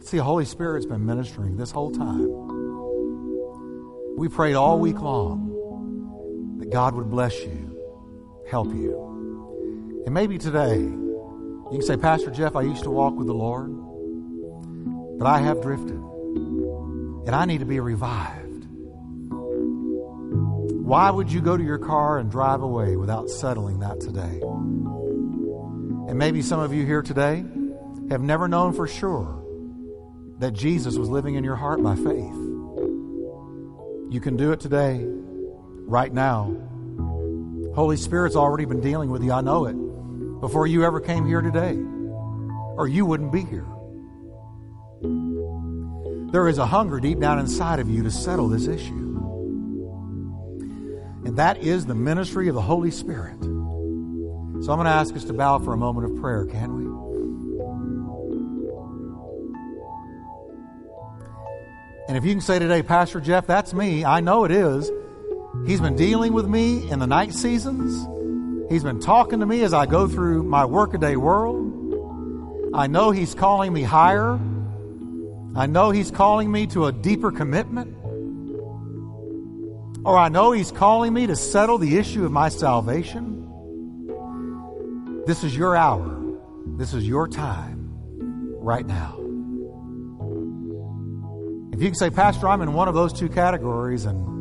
See, 0.01 0.17
the 0.17 0.23
Holy 0.23 0.45
Spirit's 0.45 0.85
been 0.85 1.05
ministering 1.05 1.55
this 1.55 1.71
whole 1.71 1.91
time. 1.91 2.27
We 4.17 4.27
prayed 4.27 4.55
all 4.55 4.79
week 4.79 4.99
long 4.99 6.57
that 6.59 6.69
God 6.69 6.93
would 6.95 7.09
bless 7.09 7.39
you 7.41 7.70
help 8.51 8.67
you. 8.73 10.03
And 10.05 10.13
maybe 10.13 10.37
today, 10.37 10.77
you 10.77 11.69
can 11.71 11.81
say, 11.81 11.95
Pastor 11.95 12.29
Jeff, 12.29 12.55
I 12.55 12.63
used 12.63 12.83
to 12.83 12.91
walk 12.91 13.15
with 13.15 13.27
the 13.27 13.33
Lord, 13.33 13.71
but 15.17 15.25
I 15.25 15.39
have 15.39 15.61
drifted. 15.61 15.95
And 15.95 17.29
I 17.29 17.45
need 17.45 17.59
to 17.59 17.65
be 17.65 17.79
revived. 17.79 18.67
Why 20.83 21.09
would 21.09 21.31
you 21.31 21.39
go 21.39 21.55
to 21.55 21.63
your 21.63 21.77
car 21.77 22.17
and 22.17 22.29
drive 22.29 22.61
away 22.61 22.97
without 22.97 23.29
settling 23.29 23.79
that 23.79 24.01
today? 24.01 24.41
And 26.09 26.17
maybe 26.17 26.41
some 26.41 26.59
of 26.59 26.73
you 26.73 26.85
here 26.85 27.01
today 27.01 27.45
have 28.09 28.21
never 28.21 28.49
known 28.49 28.73
for 28.73 28.85
sure 28.87 29.41
that 30.39 30.51
Jesus 30.51 30.97
was 30.97 31.07
living 31.07 31.35
in 31.35 31.45
your 31.45 31.55
heart 31.55 31.81
by 31.81 31.95
faith. 31.95 32.35
You 34.09 34.19
can 34.21 34.35
do 34.35 34.51
it 34.51 34.59
today, 34.59 35.05
right 35.05 36.13
now. 36.13 36.53
Holy 37.73 37.97
Spirit's 37.97 38.35
already 38.35 38.65
been 38.65 38.81
dealing 38.81 39.09
with 39.09 39.23
you. 39.23 39.31
I 39.31 39.41
know 39.41 39.65
it. 39.65 39.73
Before 40.41 40.67
you 40.67 40.83
ever 40.83 40.99
came 40.99 41.25
here 41.25 41.41
today, 41.41 41.77
or 42.75 42.87
you 42.87 43.05
wouldn't 43.05 43.31
be 43.31 43.41
here. 43.41 43.67
There 46.31 46.47
is 46.47 46.57
a 46.57 46.65
hunger 46.65 46.99
deep 46.99 47.19
down 47.19 47.39
inside 47.39 47.79
of 47.79 47.89
you 47.89 48.03
to 48.03 48.11
settle 48.11 48.47
this 48.47 48.67
issue. 48.67 49.09
And 51.25 51.37
that 51.37 51.57
is 51.59 51.85
the 51.85 51.95
ministry 51.95 52.47
of 52.47 52.55
the 52.55 52.61
Holy 52.61 52.91
Spirit. 52.91 53.39
So 53.41 54.71
I'm 54.71 54.77
going 54.77 54.85
to 54.85 54.91
ask 54.91 55.15
us 55.15 55.23
to 55.25 55.33
bow 55.33 55.59
for 55.59 55.73
a 55.73 55.77
moment 55.77 56.11
of 56.11 56.21
prayer, 56.21 56.45
can 56.45 56.75
we? 56.75 56.85
And 62.07 62.17
if 62.17 62.25
you 62.25 62.31
can 62.31 62.41
say 62.41 62.59
today, 62.59 62.83
Pastor 62.83 63.21
Jeff, 63.21 63.47
that's 63.47 63.73
me, 63.73 64.03
I 64.03 64.19
know 64.19 64.43
it 64.43 64.51
is. 64.51 64.91
He's 65.65 65.79
been 65.79 65.95
dealing 65.95 66.33
with 66.33 66.47
me 66.47 66.89
in 66.89 66.99
the 66.99 67.07
night 67.07 67.33
seasons. 67.33 68.07
He's 68.71 68.83
been 68.83 68.99
talking 68.99 69.41
to 69.41 69.45
me 69.45 69.63
as 69.63 69.73
I 69.73 69.85
go 69.85 70.07
through 70.07 70.43
my 70.43 70.65
workaday 70.65 71.15
world. 71.15 72.71
I 72.73 72.87
know 72.87 73.11
He's 73.11 73.35
calling 73.35 73.71
me 73.71 73.83
higher. 73.83 74.39
I 75.55 75.67
know 75.67 75.91
He's 75.91 76.09
calling 76.09 76.51
me 76.51 76.65
to 76.67 76.87
a 76.87 76.91
deeper 76.91 77.31
commitment. 77.31 77.95
Or 80.03 80.17
I 80.17 80.29
know 80.29 80.51
He's 80.51 80.71
calling 80.71 81.13
me 81.13 81.27
to 81.27 81.35
settle 81.35 81.77
the 81.77 81.97
issue 81.97 82.25
of 82.25 82.31
my 82.31 82.49
salvation. 82.49 83.37
This 85.27 85.43
is 85.43 85.55
your 85.55 85.75
hour. 85.75 86.19
This 86.65 86.95
is 86.95 87.07
your 87.07 87.27
time 87.27 87.93
right 88.57 88.85
now. 88.85 89.17
If 91.71 91.81
you 91.81 91.89
can 91.89 91.95
say, 91.95 92.09
Pastor, 92.09 92.47
I'm 92.47 92.61
in 92.61 92.73
one 92.73 92.87
of 92.87 92.95
those 92.95 93.13
two 93.13 93.29
categories 93.29 94.05
and 94.05 94.40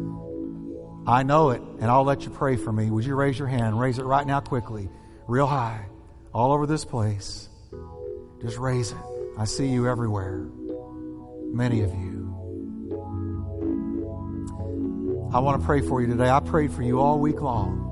I 1.07 1.22
know 1.22 1.51
it, 1.51 1.62
and 1.80 1.84
I'll 1.84 2.05
let 2.05 2.24
you 2.24 2.30
pray 2.30 2.57
for 2.57 2.72
me. 2.72 2.90
Would 2.90 3.05
you 3.05 3.14
raise 3.14 3.38
your 3.38 3.48
hand? 3.48 3.78
Raise 3.80 3.98
it 3.98 4.05
right 4.05 4.26
now 4.26 4.40
quickly, 4.40 4.88
real 5.26 5.46
high, 5.46 5.86
all 6.32 6.53
over 6.53 6.66
this 6.66 6.84
place. 6.84 7.48
Just 8.42 8.59
raise 8.59 8.92
it. 8.92 8.98
I 9.38 9.44
see 9.44 9.66
you 9.66 9.88
everywhere. 9.88 10.46
Many 11.53 11.82
of 11.82 11.90
you. 11.90 12.20
I 15.32 15.38
want 15.38 15.61
to 15.61 15.66
pray 15.66 15.80
for 15.80 16.01
you 16.01 16.07
today. 16.07 16.28
I 16.28 16.40
prayed 16.40 16.72
for 16.72 16.82
you 16.82 17.01
all 17.01 17.18
week 17.18 17.40
long. 17.40 17.89